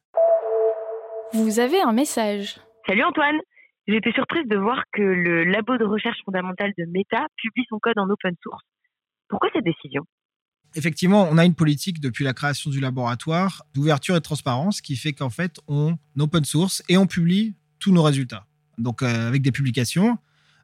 Vous 1.32 1.60
avez 1.60 1.80
un 1.80 1.92
message. 1.92 2.58
Salut 2.86 3.04
Antoine, 3.04 3.36
j'ai 3.86 3.96
été 3.96 4.12
surprise 4.12 4.46
de 4.48 4.56
voir 4.56 4.82
que 4.92 5.02
le 5.02 5.44
labo 5.44 5.76
de 5.76 5.84
recherche 5.84 6.18
fondamentale 6.24 6.72
de 6.78 6.84
Meta 6.86 7.26
publie 7.36 7.64
son 7.68 7.78
code 7.78 7.98
en 7.98 8.08
open 8.08 8.34
source. 8.42 8.64
Pourquoi 9.28 9.50
cette 9.52 9.64
décision? 9.64 10.04
Effectivement, 10.74 11.28
on 11.30 11.38
a 11.38 11.44
une 11.44 11.54
politique 11.54 12.00
depuis 12.00 12.24
la 12.24 12.34
création 12.34 12.70
du 12.70 12.80
laboratoire 12.80 13.64
d'ouverture 13.74 14.14
et 14.14 14.18
de 14.18 14.24
transparence 14.24 14.80
qui 14.80 14.96
fait 14.96 15.12
qu'en 15.12 15.30
fait 15.30 15.60
on 15.68 15.96
open 16.18 16.44
source 16.44 16.82
et 16.88 16.96
on 16.96 17.06
publie 17.06 17.56
tous 17.78 17.92
nos 17.92 18.02
résultats. 18.02 18.46
Donc 18.78 19.02
euh, 19.02 19.28
avec 19.28 19.42
des 19.42 19.52
publications 19.52 20.18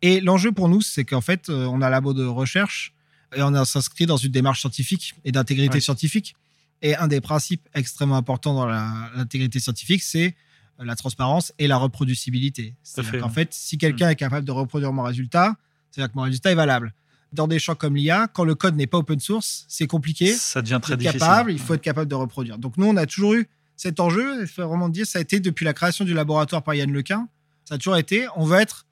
et 0.05 0.21
l'enjeu 0.21 0.53
pour 0.53 0.69
nous, 0.69 0.83
c'est 0.83 1.07
qu'en 1.07 1.23
fait, 1.23 1.49
euh, 1.49 1.65
on 1.65 1.81
a 1.81 1.87
un 1.87 1.91
labo 1.91 2.13
de 2.13 2.27
recherche 2.27 2.93
et 3.35 3.43
on 3.43 3.65
s'inscrit 3.65 4.05
dans 4.05 4.19
une 4.19 4.33
démarche 4.33 4.61
scientifique 4.61 5.15
et 5.25 5.33
d'intégrité 5.33 5.81
scientifique. 5.81 6.37
Et 6.83 6.95
un 6.95 7.09
des 7.09 7.23
principes 7.23 7.67
extrêmement 7.73 8.19
importants 8.19 8.53
dans 8.53 8.67
l'intégrité 8.67 9.61
scientifique, 9.61 10.03
c'est 10.03 10.37
euh, 10.79 10.85
la 10.85 10.95
transparence 10.95 11.55
et 11.59 11.67
la 11.67 11.79
reproducibilité. 11.79 12.75
C'est-à-dire 12.83 13.23
qu'en 13.23 13.31
fait, 13.31 13.55
si 13.55 13.79
quelqu'un 13.79 14.09
mm. 14.09 14.11
est 14.11 14.17
capable 14.17 14.47
de 14.47 14.53
reproduire 14.53 14.93
mon 14.93 15.05
résultat, 15.05 15.57
c'est-à-dire 15.91 16.13
que 16.13 16.19
mon 16.19 16.25
résultat 16.25 16.53
est 16.53 16.55
valable. 16.55 16.93
Dans 17.33 17.49
des 17.49 17.59
champs 17.59 17.75
comme 17.75 17.97
l'IA, 17.97 18.29
quand 18.29 18.45
le 18.45 18.55
code 18.55 18.77
n'est 18.77 18.87
pas 18.87 18.99
open 18.99 19.21
source, 19.21 19.65
c'est 19.69 19.87
compliqué. 19.87 20.35
Ça 20.35 20.61
devient 20.61 20.81
très 20.83 20.99
difficile. 20.99 21.19
Capable, 21.19 21.51
il 21.51 21.59
faut 21.59 21.73
être 21.73 21.81
capable 21.81 22.11
de 22.11 22.15
reproduire. 22.15 22.59
Donc 22.59 22.77
nous, 22.77 22.87
on 22.87 22.97
a 22.99 23.07
toujours 23.07 23.33
eu 23.33 23.49
cet 23.75 24.01
enjeu. 24.01 24.43
Il 24.43 24.49
faut 24.49 24.69
vraiment 24.69 24.91
dire, 24.91 25.07
ça 25.07 25.19
a 25.19 25.23
été 25.23 25.41
depuis 25.41 25.65
la 25.65 25.73
création 25.73 26.05
du 26.05 26.13
laboratoire 26.13 26.63
par 26.63 26.75
Yann 26.75 26.93
Lequin. 26.93 27.27
Ça 27.65 27.77
a 27.77 27.79
toujours 27.79 27.97
été, 27.97 28.27
on 28.37 28.45
veut 28.45 28.59
être 28.59 28.85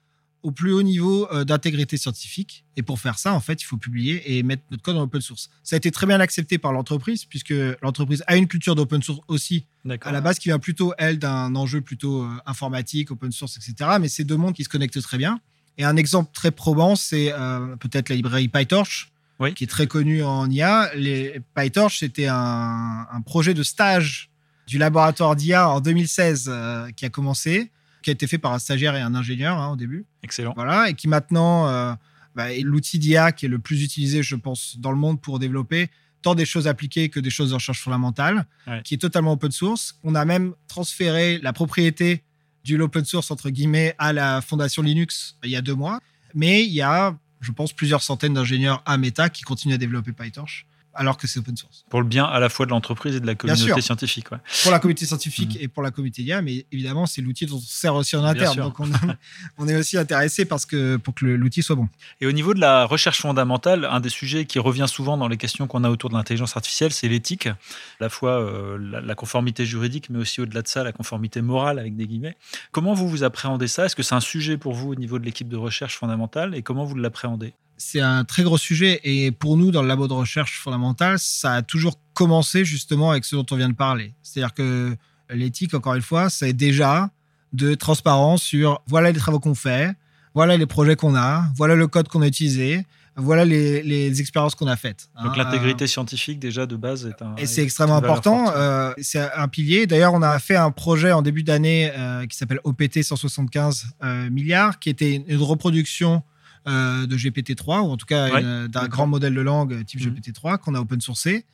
au 0.42 0.50
plus 0.50 0.72
haut 0.72 0.82
niveau 0.82 1.28
euh, 1.32 1.44
d'intégrité 1.44 1.96
scientifique. 1.96 2.64
Et 2.76 2.82
pour 2.82 2.98
faire 2.98 3.18
ça, 3.18 3.32
en 3.32 3.40
fait, 3.40 3.62
il 3.62 3.64
faut 3.64 3.76
publier 3.76 4.36
et 4.36 4.42
mettre 4.42 4.62
notre 4.70 4.82
code 4.82 4.96
en 4.96 5.02
open 5.02 5.20
source. 5.20 5.50
Ça 5.62 5.76
a 5.76 5.78
été 5.78 5.90
très 5.90 6.06
bien 6.06 6.20
accepté 6.20 6.58
par 6.58 6.72
l'entreprise, 6.72 7.24
puisque 7.24 7.54
l'entreprise 7.82 8.24
a 8.26 8.36
une 8.36 8.48
culture 8.48 8.74
d'open 8.74 9.02
source 9.02 9.20
aussi, 9.28 9.64
à 10.02 10.12
la 10.12 10.20
base, 10.20 10.38
qui 10.38 10.48
vient 10.48 10.58
plutôt, 10.58 10.94
elle, 10.98 11.18
d'un 11.18 11.54
enjeu 11.54 11.80
plutôt 11.80 12.22
euh, 12.22 12.28
informatique, 12.46 13.10
open 13.10 13.32
source, 13.32 13.56
etc. 13.56 13.98
Mais 14.00 14.08
c'est 14.08 14.24
deux 14.24 14.36
mondes 14.36 14.54
qui 14.54 14.64
se 14.64 14.68
connectent 14.68 15.00
très 15.02 15.18
bien. 15.18 15.40
Et 15.78 15.84
un 15.84 15.96
exemple 15.96 16.30
très 16.34 16.50
probant, 16.50 16.96
c'est 16.96 17.32
euh, 17.32 17.76
peut-être 17.76 18.08
la 18.08 18.16
librairie 18.16 18.48
PyTorch, 18.48 19.10
qui 19.56 19.64
est 19.64 19.68
très 19.68 19.88
connue 19.88 20.22
en 20.22 20.48
IA. 20.48 20.94
Les 20.94 21.40
PyTorch, 21.56 21.98
c'était 21.98 22.28
un, 22.28 23.06
un, 23.10 23.20
projet 23.22 23.54
de 23.54 23.64
stage 23.64 24.30
du 24.68 24.78
laboratoire 24.78 25.34
d'IA 25.34 25.68
en 25.68 25.80
2016 25.80 26.52
qui 26.94 27.04
a 27.04 27.08
commencé 27.08 27.72
qui 28.02 28.10
a 28.10 28.12
été 28.12 28.26
fait 28.26 28.38
par 28.38 28.52
un 28.52 28.58
stagiaire 28.58 28.96
et 28.96 29.00
un 29.00 29.14
ingénieur 29.14 29.58
hein, 29.58 29.72
au 29.72 29.76
début. 29.76 30.04
Excellent. 30.22 30.52
Voilà, 30.54 30.90
et 30.90 30.94
qui 30.94 31.08
maintenant 31.08 31.68
euh, 31.68 31.94
bah, 32.34 32.52
est 32.52 32.60
l'outil 32.60 32.98
d'IA 32.98 33.32
qui 33.32 33.46
est 33.46 33.48
le 33.48 33.58
plus 33.58 33.82
utilisé, 33.82 34.22
je 34.22 34.36
pense, 34.36 34.78
dans 34.78 34.90
le 34.90 34.98
monde 34.98 35.20
pour 35.20 35.38
développer 35.38 35.88
tant 36.22 36.34
des 36.34 36.46
choses 36.46 36.68
appliquées 36.68 37.08
que 37.08 37.20
des 37.20 37.30
choses 37.30 37.50
de 37.50 37.54
recherche 37.54 37.80
fondamentale, 37.80 38.46
qui 38.84 38.94
est 38.94 38.98
totalement 38.98 39.32
open 39.32 39.50
source. 39.50 39.98
On 40.04 40.14
a 40.14 40.24
même 40.24 40.54
transféré 40.68 41.40
la 41.42 41.52
propriété 41.52 42.22
du 42.64 42.80
open 42.80 43.04
source 43.04 43.32
entre 43.32 43.50
guillemets 43.50 43.94
à 43.98 44.12
la 44.12 44.40
fondation 44.40 44.82
Linux 44.82 45.36
il 45.42 45.50
y 45.50 45.56
a 45.56 45.62
deux 45.62 45.74
mois. 45.74 45.98
Mais 46.34 46.64
il 46.64 46.72
y 46.72 46.80
a, 46.80 47.18
je 47.40 47.50
pense, 47.50 47.72
plusieurs 47.72 48.02
centaines 48.02 48.34
d'ingénieurs 48.34 48.82
à 48.86 48.96
Meta 48.98 49.28
qui 49.28 49.42
continuent 49.42 49.74
à 49.74 49.78
développer 49.78 50.12
PyTorch 50.12 50.66
alors 50.94 51.16
que 51.16 51.26
c'est 51.26 51.38
open 51.38 51.56
source. 51.56 51.84
Pour 51.88 52.00
le 52.00 52.06
bien 52.06 52.24
à 52.24 52.38
la 52.40 52.48
fois 52.48 52.66
de 52.66 52.70
l'entreprise 52.70 53.16
et 53.16 53.20
de 53.20 53.26
la 53.26 53.34
communauté 53.34 53.80
scientifique. 53.80 54.28
Pour 54.62 54.70
la 54.70 54.78
communauté 54.78 55.06
scientifique 55.06 55.56
mm. 55.56 55.64
et 55.64 55.68
pour 55.68 55.82
la 55.82 55.90
communauté 55.90 56.22
IA, 56.22 56.42
mais 56.42 56.66
évidemment, 56.72 57.06
c'est 57.06 57.22
l'outil 57.22 57.46
dont 57.46 57.56
on 57.56 57.60
sert 57.60 57.94
aussi 57.94 58.16
en 58.16 58.24
interne. 58.24 58.56
Donc, 58.56 58.78
on, 59.58 59.68
est 59.68 59.76
aussi 59.76 59.96
intéressé 59.96 60.44
parce 60.44 60.66
que, 60.66 60.96
pour 60.96 61.14
que 61.14 61.24
l'outil 61.24 61.62
soit 61.62 61.76
bon. 61.76 61.88
Et 62.20 62.26
au 62.26 62.32
niveau 62.32 62.54
de 62.54 62.60
la 62.60 62.84
recherche 62.84 63.20
fondamentale, 63.20 63.84
un 63.84 64.00
des 64.00 64.08
sujets 64.08 64.44
qui 64.44 64.58
revient 64.58 64.86
souvent 64.88 65.16
dans 65.16 65.28
les 65.28 65.36
questions 65.36 65.66
qu'on 65.66 65.84
a 65.84 65.90
autour 65.90 66.10
de 66.10 66.14
l'intelligence 66.14 66.56
artificielle, 66.56 66.92
c'est 66.92 67.08
l'éthique, 67.08 67.46
à 67.46 67.56
la 68.00 68.08
fois 68.08 68.40
euh, 68.40 68.78
la, 68.78 69.14
conformité 69.14 69.64
juridique, 69.66 70.10
mais 70.10 70.18
aussi 70.18 70.40
au-delà 70.40 70.62
de 70.62 70.68
ça, 70.68 70.82
la 70.82 70.92
conformité 70.92 71.42
morale, 71.42 71.78
avec 71.78 71.96
des 71.96 72.06
guillemets. 72.06 72.36
Comment 72.70 72.94
vous 72.94 73.08
vous 73.08 73.24
appréhendez 73.24 73.68
ça? 73.68 73.86
Est-ce 73.86 73.96
que 73.96 74.02
c'est 74.02 74.14
un 74.14 74.20
sujet 74.20 74.56
pour 74.56 74.74
vous 74.74 74.92
au 74.92 74.94
niveau 74.94 75.18
de 75.18 75.24
l'équipe 75.24 75.48
de 75.48 75.56
recherche 75.56 75.96
fondamentale? 75.96 76.54
Et 76.54 76.62
comment 76.62 76.84
vous 76.84 76.96
l'appréhendez? 76.96 77.54
C'est 77.76 78.00
un 78.00 78.24
très 78.24 78.42
gros 78.42 78.58
sujet. 78.58 79.00
Et 79.04 79.32
pour 79.32 79.56
nous, 79.56 79.70
dans 79.70 79.82
le 79.82 79.88
labo 79.88 80.08
de 80.08 80.12
recherche 80.12 80.58
fondamentale, 80.58 81.18
ça 81.18 81.54
a 81.54 81.62
toujours 81.62 81.98
commencé 82.14 82.64
justement 82.64 83.10
avec 83.10 83.24
ce 83.24 83.36
dont 83.36 83.46
on 83.50 83.56
vient 83.56 83.68
de 83.68 83.74
parler. 83.74 84.14
C'est-à-dire 84.22 84.54
que 84.54 84.96
l'éthique, 85.30 85.74
encore 85.74 85.94
une 85.94 86.02
fois, 86.02 86.30
c'est 86.30 86.52
déjà 86.52 87.10
de 87.52 87.74
transparence 87.74 88.42
sur 88.42 88.82
voilà 88.86 89.10
les 89.12 89.18
travaux 89.18 89.40
qu'on 89.40 89.54
fait, 89.54 89.94
voilà 90.34 90.56
les 90.56 90.66
projets 90.66 90.96
qu'on 90.96 91.14
a, 91.14 91.44
voilà 91.56 91.74
le 91.74 91.86
code 91.86 92.08
qu'on 92.08 92.22
a 92.22 92.26
utilisé, 92.26 92.86
voilà 93.16 93.44
les, 93.44 94.20
expériences 94.20 94.54
qu'on 94.54 94.66
a 94.66 94.76
faites. 94.76 95.10
Donc 95.22 95.32
hein. 95.32 95.44
l'intégrité 95.44 95.86
scientifique 95.86 96.38
déjà 96.38 96.64
de 96.64 96.76
base 96.76 97.06
est 97.06 97.20
un... 97.22 97.34
Et 97.36 97.46
c'est 97.46 97.62
extrêmement 97.62 97.96
important, 97.96 98.50
euh, 98.54 98.92
c'est 99.00 99.20
un 99.20 99.48
pilier. 99.48 99.86
D'ailleurs, 99.86 100.14
on 100.14 100.22
a 100.22 100.38
fait 100.38 100.56
un 100.56 100.70
projet 100.70 101.12
en 101.12 101.20
début 101.20 101.42
d'année 101.42 101.90
euh, 101.96 102.26
qui 102.26 102.36
s'appelle 102.36 102.60
OPT 102.64 103.02
175 103.02 103.86
euh, 104.02 104.30
milliards, 104.30 104.78
qui 104.78 104.88
était 104.88 105.24
une 105.26 105.42
reproduction 105.42 106.22
euh, 106.68 107.06
de 107.06 107.16
GPT-3, 107.16 107.80
ou 107.80 107.90
en 107.90 107.96
tout 107.96 108.06
cas 108.06 108.40
d'un 108.68 108.86
grand 108.86 109.08
modèle 109.08 109.34
de 109.34 109.40
langue 109.40 109.84
type 109.84 110.00
mhm. 110.00 110.14
GPT-3 110.14 110.58
qu'on 110.58 110.76
a 110.76 110.80
open 110.80 111.00
sourcé. 111.00 111.44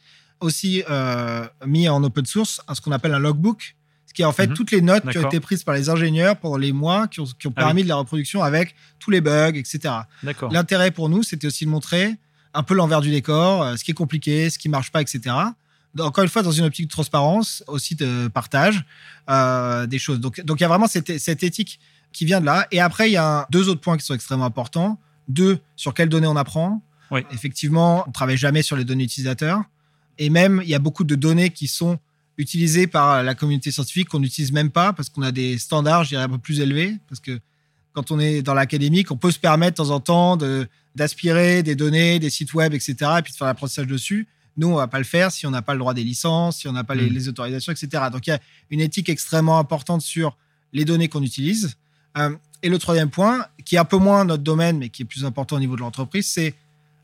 Aussi 0.40 0.84
euh, 0.90 1.46
mis 1.66 1.88
en 1.88 2.04
open 2.04 2.26
source 2.26 2.60
ce 2.74 2.80
qu'on 2.82 2.92
appelle 2.92 3.14
un 3.14 3.18
logbook, 3.18 3.74
ce 4.06 4.12
qui 4.12 4.20
est 4.20 4.26
en 4.26 4.32
fait 4.32 4.48
mhm. 4.48 4.54
toutes 4.54 4.70
les 4.70 4.82
notes 4.82 5.08
qui 5.10 5.16
ont 5.16 5.26
été 5.26 5.40
prises 5.40 5.64
par 5.64 5.74
les 5.74 5.88
ingénieurs 5.88 6.36
pendant 6.36 6.58
les 6.58 6.72
mois 6.72 7.08
qui 7.08 7.20
ont, 7.20 7.24
qui 7.24 7.46
ont 7.46 7.54
ah 7.56 7.64
permis 7.64 7.84
de 7.84 7.88
la 7.88 7.96
reproduction 7.96 8.42
avec 8.42 8.74
tous 8.98 9.10
les 9.10 9.22
bugs, 9.22 9.54
etc. 9.54 9.94
L'intérêt 10.50 10.90
pour 10.90 11.08
nous, 11.08 11.22
c'était 11.22 11.46
aussi 11.46 11.64
de 11.64 11.70
montrer 11.70 12.14
un 12.52 12.62
peu 12.62 12.74
l'envers 12.74 13.00
du 13.00 13.10
décor, 13.10 13.62
euh, 13.62 13.76
ce 13.76 13.84
qui 13.84 13.92
est 13.92 13.94
compliqué, 13.94 14.50
ce 14.50 14.58
qui 14.58 14.68
marche 14.68 14.92
pas, 14.92 15.00
etc. 15.00 15.34
Encore 15.98 16.22
une 16.22 16.30
fois, 16.30 16.42
dans 16.42 16.52
une 16.52 16.66
optique 16.66 16.86
de 16.86 16.90
transparence, 16.90 17.64
aussi 17.66 17.94
de 17.94 18.28
partage 18.28 18.84
des 19.88 19.98
choses. 19.98 20.20
Donc, 20.20 20.40
donc 20.42 20.60
il 20.60 20.62
y 20.62 20.66
a 20.66 20.68
vraiment 20.68 20.86
cette, 20.86 21.18
cette 21.18 21.42
éthique 21.42 21.80
qui 22.12 22.24
vient 22.24 22.40
de 22.40 22.46
là. 22.46 22.66
Et 22.70 22.80
après, 22.80 23.08
il 23.08 23.12
y 23.12 23.16
a 23.16 23.46
deux 23.50 23.68
autres 23.68 23.80
points 23.80 23.96
qui 23.96 24.04
sont 24.04 24.14
extrêmement 24.14 24.46
importants. 24.46 24.98
Deux, 25.28 25.58
sur 25.76 25.94
quelles 25.94 26.08
données 26.08 26.26
on 26.26 26.36
apprend. 26.36 26.82
Effectivement, 27.32 28.04
on 28.06 28.12
travaille 28.12 28.36
jamais 28.36 28.62
sur 28.62 28.76
les 28.76 28.84
données 28.84 29.04
utilisateurs. 29.04 29.62
Et 30.18 30.30
même, 30.30 30.60
il 30.62 30.68
y 30.68 30.74
a 30.74 30.78
beaucoup 30.78 31.04
de 31.04 31.14
données 31.14 31.50
qui 31.50 31.68
sont 31.68 31.98
utilisées 32.36 32.86
par 32.86 33.22
la 33.22 33.34
communauté 33.34 33.70
scientifique 33.70 34.08
qu'on 34.08 34.20
n'utilise 34.20 34.52
même 34.52 34.70
pas 34.70 34.92
parce 34.92 35.08
qu'on 35.08 35.22
a 35.22 35.32
des 35.32 35.58
standards, 35.58 36.04
je 36.04 36.10
dirais, 36.10 36.22
un 36.22 36.28
peu 36.28 36.38
plus 36.38 36.60
élevés. 36.60 36.96
Parce 37.08 37.20
que 37.20 37.38
quand 37.92 38.10
on 38.10 38.18
est 38.18 38.42
dans 38.42 38.54
l'académique, 38.54 39.10
on 39.10 39.16
peut 39.16 39.30
se 39.30 39.38
permettre 39.38 39.82
de 39.82 39.88
temps 39.88 39.94
en 39.94 40.00
temps 40.00 40.36
d'aspirer 40.94 41.62
des 41.62 41.74
données, 41.74 42.18
des 42.18 42.30
sites 42.30 42.54
web, 42.54 42.74
etc., 42.74 42.96
et 43.18 43.22
puis 43.22 43.32
de 43.32 43.36
faire 43.36 43.46
l'apprentissage 43.46 43.86
dessus. 43.86 44.28
nous, 44.56 44.68
on 44.68 44.74
va 44.74 44.88
pas 44.88 44.98
le 44.98 45.04
faire 45.04 45.30
si 45.30 45.46
on 45.46 45.50
n'a 45.50 45.62
pas 45.62 45.72
le 45.74 45.78
droit 45.78 45.94
des 45.94 46.02
licences, 46.02 46.58
si 46.58 46.68
on 46.68 46.72
n'a 46.72 46.82
pas 46.82 46.96
les, 46.96 47.08
Mm. 47.08 47.14
les 47.14 47.28
autorisations, 47.28 47.72
etc. 47.72 48.04
Donc, 48.10 48.26
il 48.26 48.30
y 48.30 48.32
a 48.32 48.40
une 48.70 48.80
éthique 48.80 49.08
extrêmement 49.08 49.60
importante 49.60 50.02
sur 50.02 50.36
les 50.72 50.84
données 50.84 51.08
qu'on 51.08 51.22
utilise. 51.22 51.76
Euh, 52.16 52.34
et 52.62 52.68
le 52.68 52.78
troisième 52.78 53.10
point, 53.10 53.46
qui 53.64 53.76
est 53.76 53.78
un 53.78 53.84
peu 53.84 53.98
moins 53.98 54.24
notre 54.24 54.42
domaine, 54.42 54.78
mais 54.78 54.88
qui 54.88 55.02
est 55.02 55.04
plus 55.04 55.24
important 55.24 55.56
au 55.56 55.60
niveau 55.60 55.76
de 55.76 55.80
l'entreprise, 55.80 56.26
c'est 56.26 56.54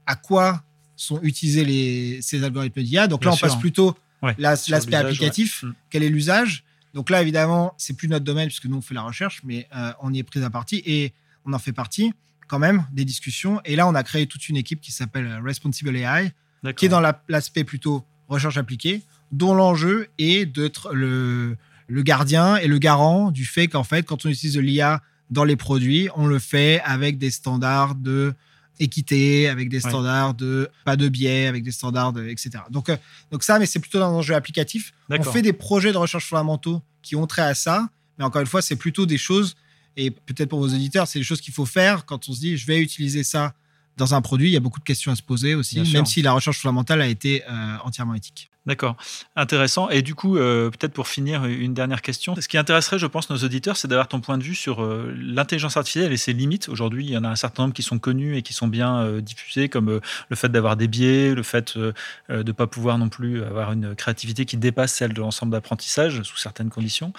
à 0.07 0.17
quoi 0.17 0.63
sont 0.97 1.21
utilisés 1.23 1.65
les, 1.65 2.21
ces 2.23 2.43
algorithmes 2.43 2.83
d'IA. 2.83 3.07
Donc 3.07 3.21
Bien 3.21 3.31
là, 3.31 3.35
on 3.35 3.37
sûr. 3.37 3.49
passe 3.49 3.59
plutôt 3.59 3.97
Ouais, 4.23 4.35
l'aspect 4.39 4.95
applicatif. 4.97 5.63
ouais. 5.65 5.69
Mm. 5.69 5.75
Quel 5.91 6.03
est 6.03 6.09
l'usage? 6.09 6.65
Donc 6.95 7.11
là, 7.11 7.21
évidemment, 7.21 7.75
c'est 7.77 7.95
plus 7.95 8.09
notre 8.09 8.25
domaine 8.25 8.47
puisque 8.49 8.67
nous, 8.67 8.77
on 8.77 8.81
fait 8.81 8.95
la 8.95 9.03
recherche, 9.03 9.43
mais 9.45 9.69
euh, 9.77 9.93
on 10.01 10.13
y 10.15 10.19
est 10.19 10.23
pris 10.23 10.43
à 10.43 10.49
partie 10.51 10.83
et 10.87 11.13
on 11.45 11.53
en 11.53 11.59
fait 11.59 11.73
partie 11.73 12.13
quand 12.47 12.59
même 12.59 12.87
des 12.93 13.05
discussions. 13.05 13.61
Et 13.65 13.77
là, 13.77 13.87
on 13.89 13.95
a 13.95 14.03
créé 14.03 14.27
toute 14.27 14.49
une 14.49 14.57
équipe 14.57 14.81
qui 14.81 14.93
s'appelle 14.93 15.27
euh, 15.27 15.41
Responsible 15.43 15.95
AI, 15.97 16.33
qui 16.77 16.87
est 16.87 16.89
dans 16.89 17.01
la- 17.01 17.23
l'aspect 17.29 17.65
plutôt 17.65 18.05
recherche 18.29 18.57
appliquée, 18.57 19.03
dont 19.33 19.55
l'enjeu 19.55 20.09
est 20.19 20.47
d'être 20.47 20.95
le, 20.95 21.57
le 21.87 22.03
gardien 22.03 22.57
et 22.57 22.67
le 22.67 22.79
garant 22.79 23.31
du 23.31 23.45
fait 23.45 23.69
qu'en 23.69 23.85
fait, 23.85 24.05
quand 24.05 24.25
on 24.27 24.29
utilise 24.29 24.55
de 24.55 24.61
l'IA 24.61 25.03
dans 25.31 25.45
les 25.45 25.57
produits, 25.57 26.09
on 26.17 26.27
le 26.27 26.39
fait 26.39 26.81
avec 26.85 27.19
des 27.19 27.31
standards 27.31 27.95
de 27.95 28.35
équité, 28.81 29.49
avec 29.49 29.69
des 29.69 29.83
Ouais. 29.85 29.91
standards 29.91 30.35
de 30.35 30.69
pas 30.85 30.97
de 30.97 31.09
biais, 31.09 31.47
avec 31.47 31.63
des 31.63 31.71
standards 31.71 32.13
de, 32.13 32.27
etc. 32.29 32.51
Donc, 32.71 32.89
euh, 32.89 32.97
donc 33.31 33.43
ça, 33.45 33.59
mais 33.59 33.67
c'est 33.67 33.79
plutôt 33.79 33.99
dans 34.01 34.07
un 34.13 34.15
enjeu 34.17 34.35
applicatif. 34.35 34.93
On 35.11 35.23
fait 35.23 35.43
des 35.43 35.53
projets 35.53 35.93
de 35.93 35.97
recherche 35.97 36.27
fondamentaux 36.27 36.83
qui 37.03 37.15
ont 37.17 37.27
trait 37.27 37.43
à 37.43 37.55
ça, 37.55 37.89
mais 38.19 38.25
encore 38.25 38.41
une 38.41 38.47
fois, 38.49 38.63
c'est 38.63 38.77
plutôt 38.77 39.07
des 39.07 39.19
choses, 39.19 39.55
et 39.97 40.11
peut-être 40.11 40.49
pour 40.49 40.59
vos 40.59 40.69
auditeurs, 40.69 41.07
c'est 41.07 41.21
des 41.21 41.25
choses 41.25 41.41
qu'il 41.41 41.55
faut 41.55 41.67
faire 41.67 42.05
quand 42.05 42.29
on 42.29 42.33
se 42.33 42.41
dit 42.41 42.57
je 42.57 42.67
vais 42.67 42.81
utiliser 42.81 43.23
ça 43.23 43.55
dans 43.97 44.13
un 44.15 44.21
produit. 44.21 44.49
Il 44.49 44.53
y 44.53 44.57
a 44.57 44.61
beaucoup 44.61 44.81
de 44.81 44.85
questions 44.85 45.13
à 45.13 45.17
se 45.17 45.23
poser 45.23 45.55
aussi, 45.55 45.77
Bien 45.77 45.85
sûr. 45.85 45.95
même 45.95 46.07
si 46.07 46.21
la 46.23 46.33
recherche 46.33 46.59
fondamentale 46.59 47.01
a 47.01 47.07
été 47.07 47.45
euh, 47.49 47.77
entièrement 47.85 48.15
éthique. 48.15 48.51
D'accord, 48.67 48.97
intéressant. 49.37 49.91
Et 49.91 50.01
du 50.01 50.15
coup, 50.15 50.39
euh, 50.39 50.71
peut-être 50.71 50.95
pour 50.95 51.07
finir, 51.07 51.45
une 51.45 51.75
dernière 51.75 52.01
question. 52.01 52.35
Ce 52.35 52.49
qui 52.49 52.57
intéresserait, 52.57 52.99
je 52.99 53.07
pense, 53.07 53.29
nos 53.29 53.37
auditeurs, 53.37 53.77
c'est 53.77 53.89
d'avoir 53.89 54.09
ton 54.09 54.21
point 54.21 54.39
de 54.39 54.43
vue 54.43 54.55
sur 54.55 54.83
euh, 54.83 55.15
l'intelligence 55.19 55.77
artificielle 55.77 56.13
et 56.13 56.17
ses 56.17 56.33
limites. 56.33 56.71
Aujourd'hui, 56.71 57.05
il 57.05 57.11
y 57.11 57.17
en 57.19 57.25
a 57.25 57.29
un 57.29 57.37
certain 57.37 57.65
nombre 57.65 57.75
qui 57.75 57.83
sont 57.83 57.99
connus 57.99 58.39
et 58.39 58.43
qui 58.43 58.55
sont 58.55 58.67
bien 58.67 59.01
euh, 59.01 59.21
diffusés, 59.21 59.69
comme 59.69 60.01
le 60.29 60.37
fait 60.37 60.49
d'avoir 60.49 60.77
des 60.77 60.89
biais, 60.89 61.35
le 61.35 61.43
fait 61.43 61.77
de 61.77 61.93
ne 62.31 62.53
pas 62.53 62.67
pouvoir 62.67 62.97
non 62.97 63.11
plus 63.11 63.43
avoir 63.43 63.73
une 63.73 63.95
créativité 63.95 64.47
qui 64.47 64.57
dépasse 64.57 64.95
celle 64.95 65.13
de 65.13 65.21
l'ensemble 65.21 65.53
d'apprentissage 65.53 66.23
sous 66.23 66.39
certaines 66.39 66.71
conditions. 66.71 67.13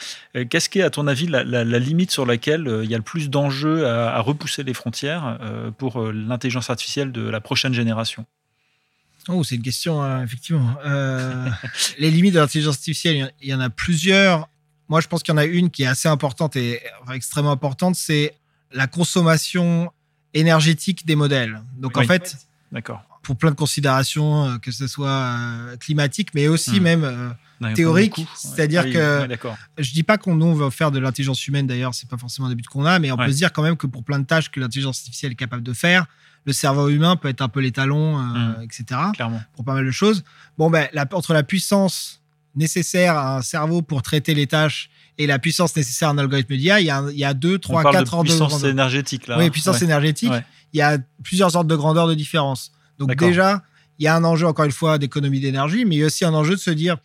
Qu'est-ce 0.50 0.70
qui 0.70 0.80
est, 0.80 0.84
à 0.84 0.90
ton 0.90 1.06
avis, 1.06 1.28
la, 1.28 1.64
limite 1.80 2.10
sur 2.10 2.26
laquelle 2.26 2.82
il 2.84 2.90
y 2.90 2.96
a 2.96 2.98
le 2.98 3.04
plus 3.04 3.30
d'enjeux 3.30 3.86
à, 3.86 4.20
repousser 4.22 4.64
les 4.64 4.74
frontières 4.74 5.40
pour 5.78 6.02
l'intelligence 6.12 6.70
artificielle 6.70 7.12
de 7.12 7.22
la 7.30 7.42
prochaine 7.42 7.74
génération? 7.74 8.26
Oh, 9.28 9.44
c'est 9.44 9.56
une 9.56 9.62
question, 9.64 10.04
euh, 10.04 10.24
effectivement. 10.24 10.76
Euh, 10.86 11.50
les 12.00 12.12
limites 12.12 12.34
de 12.36 12.40
l'intelligence 12.40 12.76
artificielle, 12.76 13.32
il 13.42 13.50
y 13.50 13.54
en- 13.54 13.60
a 13.60 13.70
plusieurs. 13.70 14.48
Moi, 14.88 15.02
je 15.02 15.08
pense 15.08 15.24
qu'il 15.24 15.32
y 15.34 15.36
en 15.36 15.38
a 15.40 15.46
une 15.46 15.70
qui 15.72 15.84
est 15.84 15.88
assez 15.88 16.08
importante 16.08 16.56
et 16.56 16.82
enfin, 17.02 17.14
extrêmement 17.14 17.52
importante, 17.52 17.96
c'est 17.96 18.36
la 18.72 18.86
consommation 18.88 19.92
énergétique 20.34 21.06
des 21.06 21.16
modèles. 21.16 21.62
Donc, 21.78 21.98
Oui. 21.98 22.04
en 22.04 22.08
fait, 22.08 22.36
D'accord. 22.72 23.02
pour 23.24 23.36
plein 23.38 23.50
de 23.52 23.56
considérations, 23.56 24.46
euh, 24.50 24.58
que 24.58 24.72
ce 24.72 24.86
soit 24.88 25.10
euh, 25.10 25.78
climatique, 25.78 26.30
mais 26.36 26.48
aussi 26.48 26.80
Hmm. 26.80 26.84
même 26.84 27.36
Théorique, 27.74 28.20
c'est-à-dire 28.36 28.84
Oui, 28.84 28.92
que- 28.92 29.26
d'accord. 29.28 29.58
je 29.78 29.92
dis 29.94 30.04
pas 30.04 30.18
qu'on 30.18 30.54
va 30.54 30.70
faire 30.72 30.92
de 30.92 31.00
l'intelligence 31.00 31.48
humaine 31.48 31.66
d'ailleurs, 31.66 31.96
c'est 31.96 32.08
pas 32.08 32.18
forcément 32.18 32.50
le 32.50 32.54
but 32.56 32.68
qu'on 32.68 32.86
a, 32.86 33.00
mais 33.00 33.12
on 33.14 33.18
Ouais. 33.18 33.26
peut 33.28 33.32
se 33.32 33.38
dire 33.38 33.54
quand 33.54 33.64
même 33.64 33.78
que 33.78 33.88
pour 33.88 34.04
plein 34.04 34.20
de 34.20 34.26
tâches 34.26 34.52
que 34.52 34.60
l'intelligence 34.60 35.00
artificielle 35.00 35.32
est 35.32 35.36
capable 35.36 35.64
de 35.64 35.72
faire, 35.74 36.06
le 36.46 36.54
cerveau 36.54 36.90
humain 36.90 37.16
peut 37.16 37.28
être 37.30 37.42
un 37.42 37.50
peu 37.50 37.60
l'étalon, 37.60 38.20
euh, 38.20 38.22
Mm. 38.24 38.62
etc. 38.64 38.84
Clairement. 39.14 39.42
Pour 39.56 39.66
pas 39.66 39.74
mal 39.74 39.86
de 39.86 39.92
choses. 39.92 40.24
Bon, 40.58 40.70
ben, 40.70 40.88
la- 40.94 41.08
entre 41.14 41.34
la 41.34 41.44
puissance 41.44 42.22
nécessaire 42.56 43.18
à 43.18 43.38
un 43.38 43.42
cerveau 43.42 43.82
pour 43.82 44.02
traiter 44.02 44.34
les 44.34 44.48
tâches 44.48 44.90
et 45.18 45.28
la 45.28 45.40
puissance 45.40 45.76
nécessaire 45.76 46.10
à 46.10 46.12
un 46.12 46.18
algorithme 46.18 46.56
d'IA, 46.56 46.80
il 46.80 46.86
y 46.86 46.90
a, 46.90 46.98
un- 47.00 47.10
il 47.12 47.18
y 47.18 47.26
a 47.26 47.34
deux, 47.34 47.58
trois, 47.60 47.84
quatre 47.92 48.14
ordres 48.14 48.24
de 48.26 48.30
puissance 48.30 48.50
grandeur. 48.52 48.70
énergétique 48.70 49.28
là. 49.28 49.38
Oui, 49.38 49.50
puissance 49.50 49.78
Ouais. 49.80 49.84
énergétique. 49.86 50.32
Ouais. 50.32 50.46
Il 50.74 50.78
y 50.78 50.82
a 50.82 50.98
plusieurs 51.24 51.56
ordres 51.56 51.70
de 51.70 51.76
grandeur 51.76 52.08
de 52.08 52.14
différence. 52.14 52.72
Donc 53.00 53.16
déjà, 53.16 53.64
il 54.00 54.06
y 54.06 54.08
a 54.08 54.16
un 54.16 54.24
enjeu, 54.24 54.46
encore 54.48 54.66
une 54.66 54.72
fois, 54.72 54.98
d'économie 54.98 55.40
d'énergie, 55.40 55.84
mais 55.86 55.96
il 55.96 56.00
y 56.00 56.04
a 56.04 56.08
aussi 56.08 56.26
un 56.26 56.34
enjeu 56.34 56.56
de 56.56 56.60
se 56.60 56.72
dire, 56.72 56.98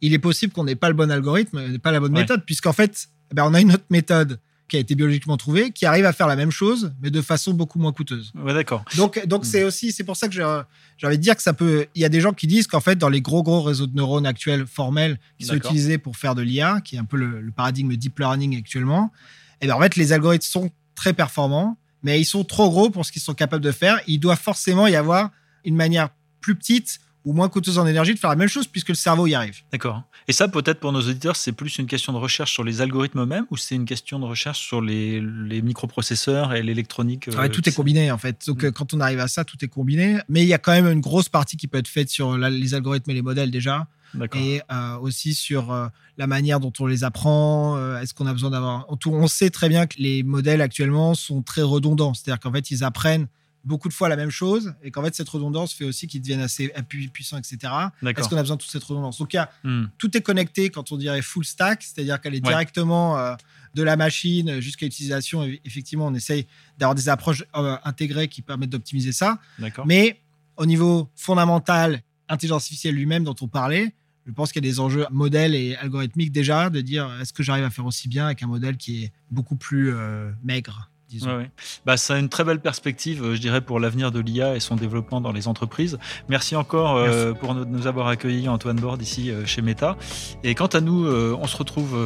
il 0.00 0.12
est 0.14 0.18
possible 0.18 0.52
qu'on 0.52 0.64
n'ait 0.64 0.74
pas 0.76 0.88
le 0.88 0.94
bon 0.94 1.10
algorithme, 1.10 1.78
pas 1.78 1.90
la 1.92 2.00
bonne 2.00 2.12
Ouais. 2.14 2.20
méthode, 2.20 2.44
puisqu'en 2.44 2.72
fait, 2.72 3.08
eh 3.30 3.34
ben, 3.34 3.44
on 3.44 3.54
a 3.54 3.60
une 3.60 3.72
autre 3.72 3.84
méthode 3.90 4.38
qui 4.68 4.76
a 4.76 4.80
été 4.80 4.94
biologiquement 4.94 5.36
trouvée, 5.36 5.70
qui 5.70 5.86
arrive 5.86 6.04
à 6.06 6.12
faire 6.12 6.26
la 6.26 6.36
même 6.36 6.50
chose, 6.50 6.92
mais 7.00 7.10
de 7.10 7.22
façon 7.22 7.54
beaucoup 7.54 7.78
moins 7.78 7.92
coûteuse. 7.92 8.32
Ouais, 8.34 8.52
d'accord. 8.52 8.84
Donc, 8.96 9.24
donc 9.26 9.42
Mm. 9.42 9.46
c'est 9.46 9.64
aussi, 9.64 9.92
c'est 9.92 10.02
pour 10.04 10.16
ça 10.16 10.26
que 10.28 10.34
j'ai 10.34 10.42
envie 10.42 11.16
de 11.18 11.22
dire 11.22 11.36
que 11.36 11.42
ça 11.42 11.52
peut. 11.52 11.86
Il 11.94 12.02
y 12.02 12.04
a 12.04 12.08
des 12.08 12.20
gens 12.20 12.32
qui 12.32 12.46
disent 12.46 12.66
qu'en 12.66 12.80
fait, 12.80 12.96
dans 12.96 13.08
les 13.08 13.20
gros 13.20 13.42
gros 13.42 13.62
réseaux 13.62 13.86
de 13.86 13.94
neurones 13.94 14.26
actuels 14.26 14.66
formels 14.66 15.18
qui 15.38 15.46
sont 15.46 15.54
utilisés 15.54 15.98
pour 15.98 16.16
faire 16.16 16.34
de 16.34 16.42
l'IA, 16.42 16.80
qui 16.84 16.96
est 16.96 16.98
un 16.98 17.04
peu 17.04 17.16
le, 17.16 17.40
le 17.40 17.52
paradigme 17.52 17.94
deep 17.96 18.18
learning 18.18 18.58
actuellement, 18.58 19.12
et 19.60 19.66
ben 19.68 19.74
en 19.74 19.80
fait, 19.80 19.96
les 19.96 20.12
algorithmes 20.12 20.42
sont 20.44 20.70
très 20.94 21.12
performants, 21.12 21.78
mais 22.02 22.20
ils 22.20 22.24
sont 22.24 22.44
trop 22.44 22.68
gros 22.70 22.90
pour 22.90 23.06
ce 23.06 23.12
qu'ils 23.12 23.22
sont 23.22 23.34
capables 23.34 23.62
de 23.64 23.72
faire. 23.72 24.00
Il 24.06 24.18
doit 24.18 24.36
forcément 24.36 24.86
y 24.86 24.96
avoir 24.96 25.30
une 25.64 25.76
manière 25.76 26.08
plus 26.40 26.54
petite 26.54 26.98
ou 27.26 27.32
moins 27.34 27.50
coûteuse 27.50 27.76
en 27.78 27.86
énergie 27.86 28.14
de 28.14 28.18
faire 28.18 28.30
la 28.30 28.36
même 28.36 28.48
chose 28.48 28.66
puisque 28.66 28.88
le 28.88 28.94
cerveau 28.94 29.26
y 29.26 29.34
arrive. 29.34 29.58
D'accord. 29.72 30.02
Et 30.28 30.32
ça, 30.32 30.48
peut-être 30.48 30.80
pour 30.80 30.92
nos 30.92 31.00
auditeurs, 31.00 31.36
c'est 31.36 31.52
plus 31.52 31.76
une 31.78 31.86
question 31.86 32.12
de 32.14 32.18
recherche 32.18 32.52
sur 32.52 32.64
les 32.64 32.80
algorithmes 32.80 33.20
eux-mêmes 33.20 33.46
ou 33.50 33.56
c'est 33.58 33.74
une 33.74 33.84
question 33.84 34.18
de 34.18 34.24
recherche 34.24 34.60
sur 34.60 34.80
les, 34.80 35.20
les 35.20 35.60
microprocesseurs 35.60 36.54
et 36.54 36.62
l'électronique 36.62 37.28
euh, 37.28 37.36
Ouais, 37.36 37.48
tout 37.50 37.60
est 37.68 37.72
qui- 37.72 37.76
combiné 37.76 38.10
en 38.10 38.18
fait. 38.18 38.46
Donc 38.46 38.62
Mm. 38.62 38.66
euh, 38.66 38.70
quand 38.70 38.94
on 38.94 39.00
arrive 39.00 39.20
à 39.20 39.28
ça, 39.28 39.44
tout 39.44 39.56
est 39.62 39.68
combiné. 39.68 40.18
Mais 40.28 40.42
il 40.42 40.48
y 40.48 40.54
a 40.54 40.58
quand 40.58 40.72
même 40.72 40.86
une 40.90 41.00
grosse 41.00 41.28
partie 41.28 41.56
qui 41.56 41.66
peut 41.68 41.78
être 41.78 41.88
faite 41.88 42.08
sur 42.08 42.38
la- 42.38 42.48
les 42.50 42.74
algorithmes 42.74 43.10
et 43.10 43.14
les 43.14 43.22
modèles 43.22 43.50
déjà. 43.50 43.86
Et 44.34 44.62
euh, 44.72 44.96
aussi 44.98 45.34
sur 45.34 45.72
euh, 45.72 45.88
la 46.16 46.26
manière 46.26 46.58
dont 46.58 46.72
on 46.80 46.86
les 46.86 47.04
apprend. 47.04 47.76
euh, 47.76 48.00
Est-ce 48.00 48.14
qu'on 48.14 48.26
a 48.26 48.32
besoin 48.32 48.48
d'avoir. 48.50 48.86
On 49.06 49.26
sait 49.26 49.50
très 49.50 49.68
bien 49.68 49.86
que 49.86 49.96
les 49.98 50.22
modèles 50.22 50.62
actuellement 50.62 51.12
sont 51.14 51.42
très 51.42 51.60
redondants. 51.62 52.14
C'est-à-dire 52.14 52.40
qu'en 52.40 52.52
fait, 52.52 52.70
ils 52.70 52.82
apprennent 52.82 53.26
beaucoup 53.66 53.88
de 53.88 53.92
fois 53.92 54.08
la 54.08 54.16
même 54.16 54.30
chose 54.30 54.74
et 54.82 54.90
qu'en 54.90 55.02
fait, 55.02 55.14
cette 55.14 55.28
redondance 55.28 55.74
fait 55.74 55.84
aussi 55.84 56.06
qu'ils 56.06 56.22
deviennent 56.22 56.40
assez 56.40 56.72
puissants, 57.12 57.36
etc. 57.36 57.58
Est-ce 58.02 58.28
qu'on 58.28 58.36
a 58.38 58.40
besoin 58.42 58.56
de 58.56 58.62
toute 58.62 58.70
cette 58.70 58.84
redondance? 58.84 59.18
Donc, 59.18 59.34
il 59.34 59.36
y 59.36 59.40
a- 59.40 59.50
Hmm. 59.64 59.86
tout 59.98 60.16
est 60.16 60.22
connecté 60.22 60.70
quand 60.70 60.92
on 60.92 60.96
dirait 60.96 61.20
full 61.20 61.44
stack, 61.44 61.82
c'est-à-dire 61.82 62.20
qu'elle 62.20 62.34
est 62.34 62.44
Ouais. 62.44 62.48
directement 62.52 63.18
euh, 63.18 63.34
de 63.74 63.82
la 63.82 63.96
machine 63.96 64.60
jusqu'à 64.60 64.86
l'utilisation. 64.86 65.42
Effectivement, 65.64 66.06
on 66.06 66.14
essaye 66.14 66.46
d'avoir 66.78 66.94
des 66.94 67.08
approches 67.10 67.44
euh, 67.56 67.76
intégrées 67.84 68.28
qui 68.28 68.40
permettent 68.40 68.70
d'optimiser 68.70 69.12
ça. 69.12 69.38
Mais 69.84 70.20
au 70.56 70.64
niveau 70.64 71.10
fondamental, 71.16 72.02
intelligence 72.28 72.62
artificielle 72.62 72.94
lui-même 72.94 73.24
dont 73.24 73.36
on 73.40 73.48
parlait, 73.48 73.92
je 74.26 74.32
pense 74.32 74.50
qu'il 74.52 74.64
y 74.64 74.66
a 74.68 74.70
des 74.70 74.80
enjeux 74.80 75.06
modèles 75.10 75.54
et 75.54 75.76
algorithmiques 75.76 76.32
déjà 76.32 76.70
de 76.70 76.80
dire 76.80 77.08
est-ce 77.20 77.32
que 77.32 77.42
j'arrive 77.42 77.64
à 77.64 77.70
faire 77.70 77.84
aussi 77.86 78.08
bien 78.08 78.26
avec 78.26 78.42
un 78.42 78.46
modèle 78.48 78.76
qui 78.76 79.04
est 79.04 79.12
beaucoup 79.30 79.56
plus 79.56 79.92
euh, 79.94 80.30
maigre, 80.42 80.90
disons. 81.16 81.30
Ouais, 81.30 81.36
ouais. 81.36 81.50
Bah, 81.84 81.96
ça 81.96 82.14
a 82.14 82.18
une 82.18 82.28
très 82.28 82.44
belle 82.44 82.60
perspective, 82.60 83.22
euh, 83.22 83.34
je 83.34 83.40
dirais, 83.40 83.60
pour 83.60 83.80
l'avenir 83.80 84.12
de 84.12 84.20
l'IA 84.20 84.56
et 84.56 84.60
son 84.60 84.76
développement 84.76 85.20
dans 85.20 85.32
les 85.32 85.48
entreprises. 85.48 85.98
Merci 86.28 86.56
encore 86.56 86.96
euh, 86.96 87.32
pour 87.32 87.54
nous, 87.54 87.86
avoir 87.86 88.08
accueillis, 88.08 88.48
Antoine 88.48 88.78
Bord, 88.78 88.98
ici 89.00 89.30
euh, 89.30 89.44
chez 89.46 89.62
Meta. 89.62 89.96
Et 90.44 90.54
quant 90.54 90.66
à 90.66 90.80
nous, 90.80 91.04
euh, 91.04 91.36
on 91.40 91.46
se 91.46 91.56
retrouve 91.56 91.96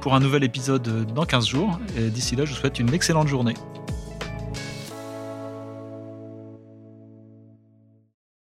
pour 0.00 0.14
un 0.14 0.20
nouvel 0.20 0.44
épisode 0.44 1.06
dans 1.14 1.24
15 1.24 1.46
jours. 1.46 1.78
Et 1.96 2.10
d'ici 2.10 2.36
là, 2.36 2.44
je 2.44 2.52
vous 2.52 2.58
souhaite 2.58 2.78
une 2.78 2.92
excellente 2.92 3.28
journée. 3.28 3.54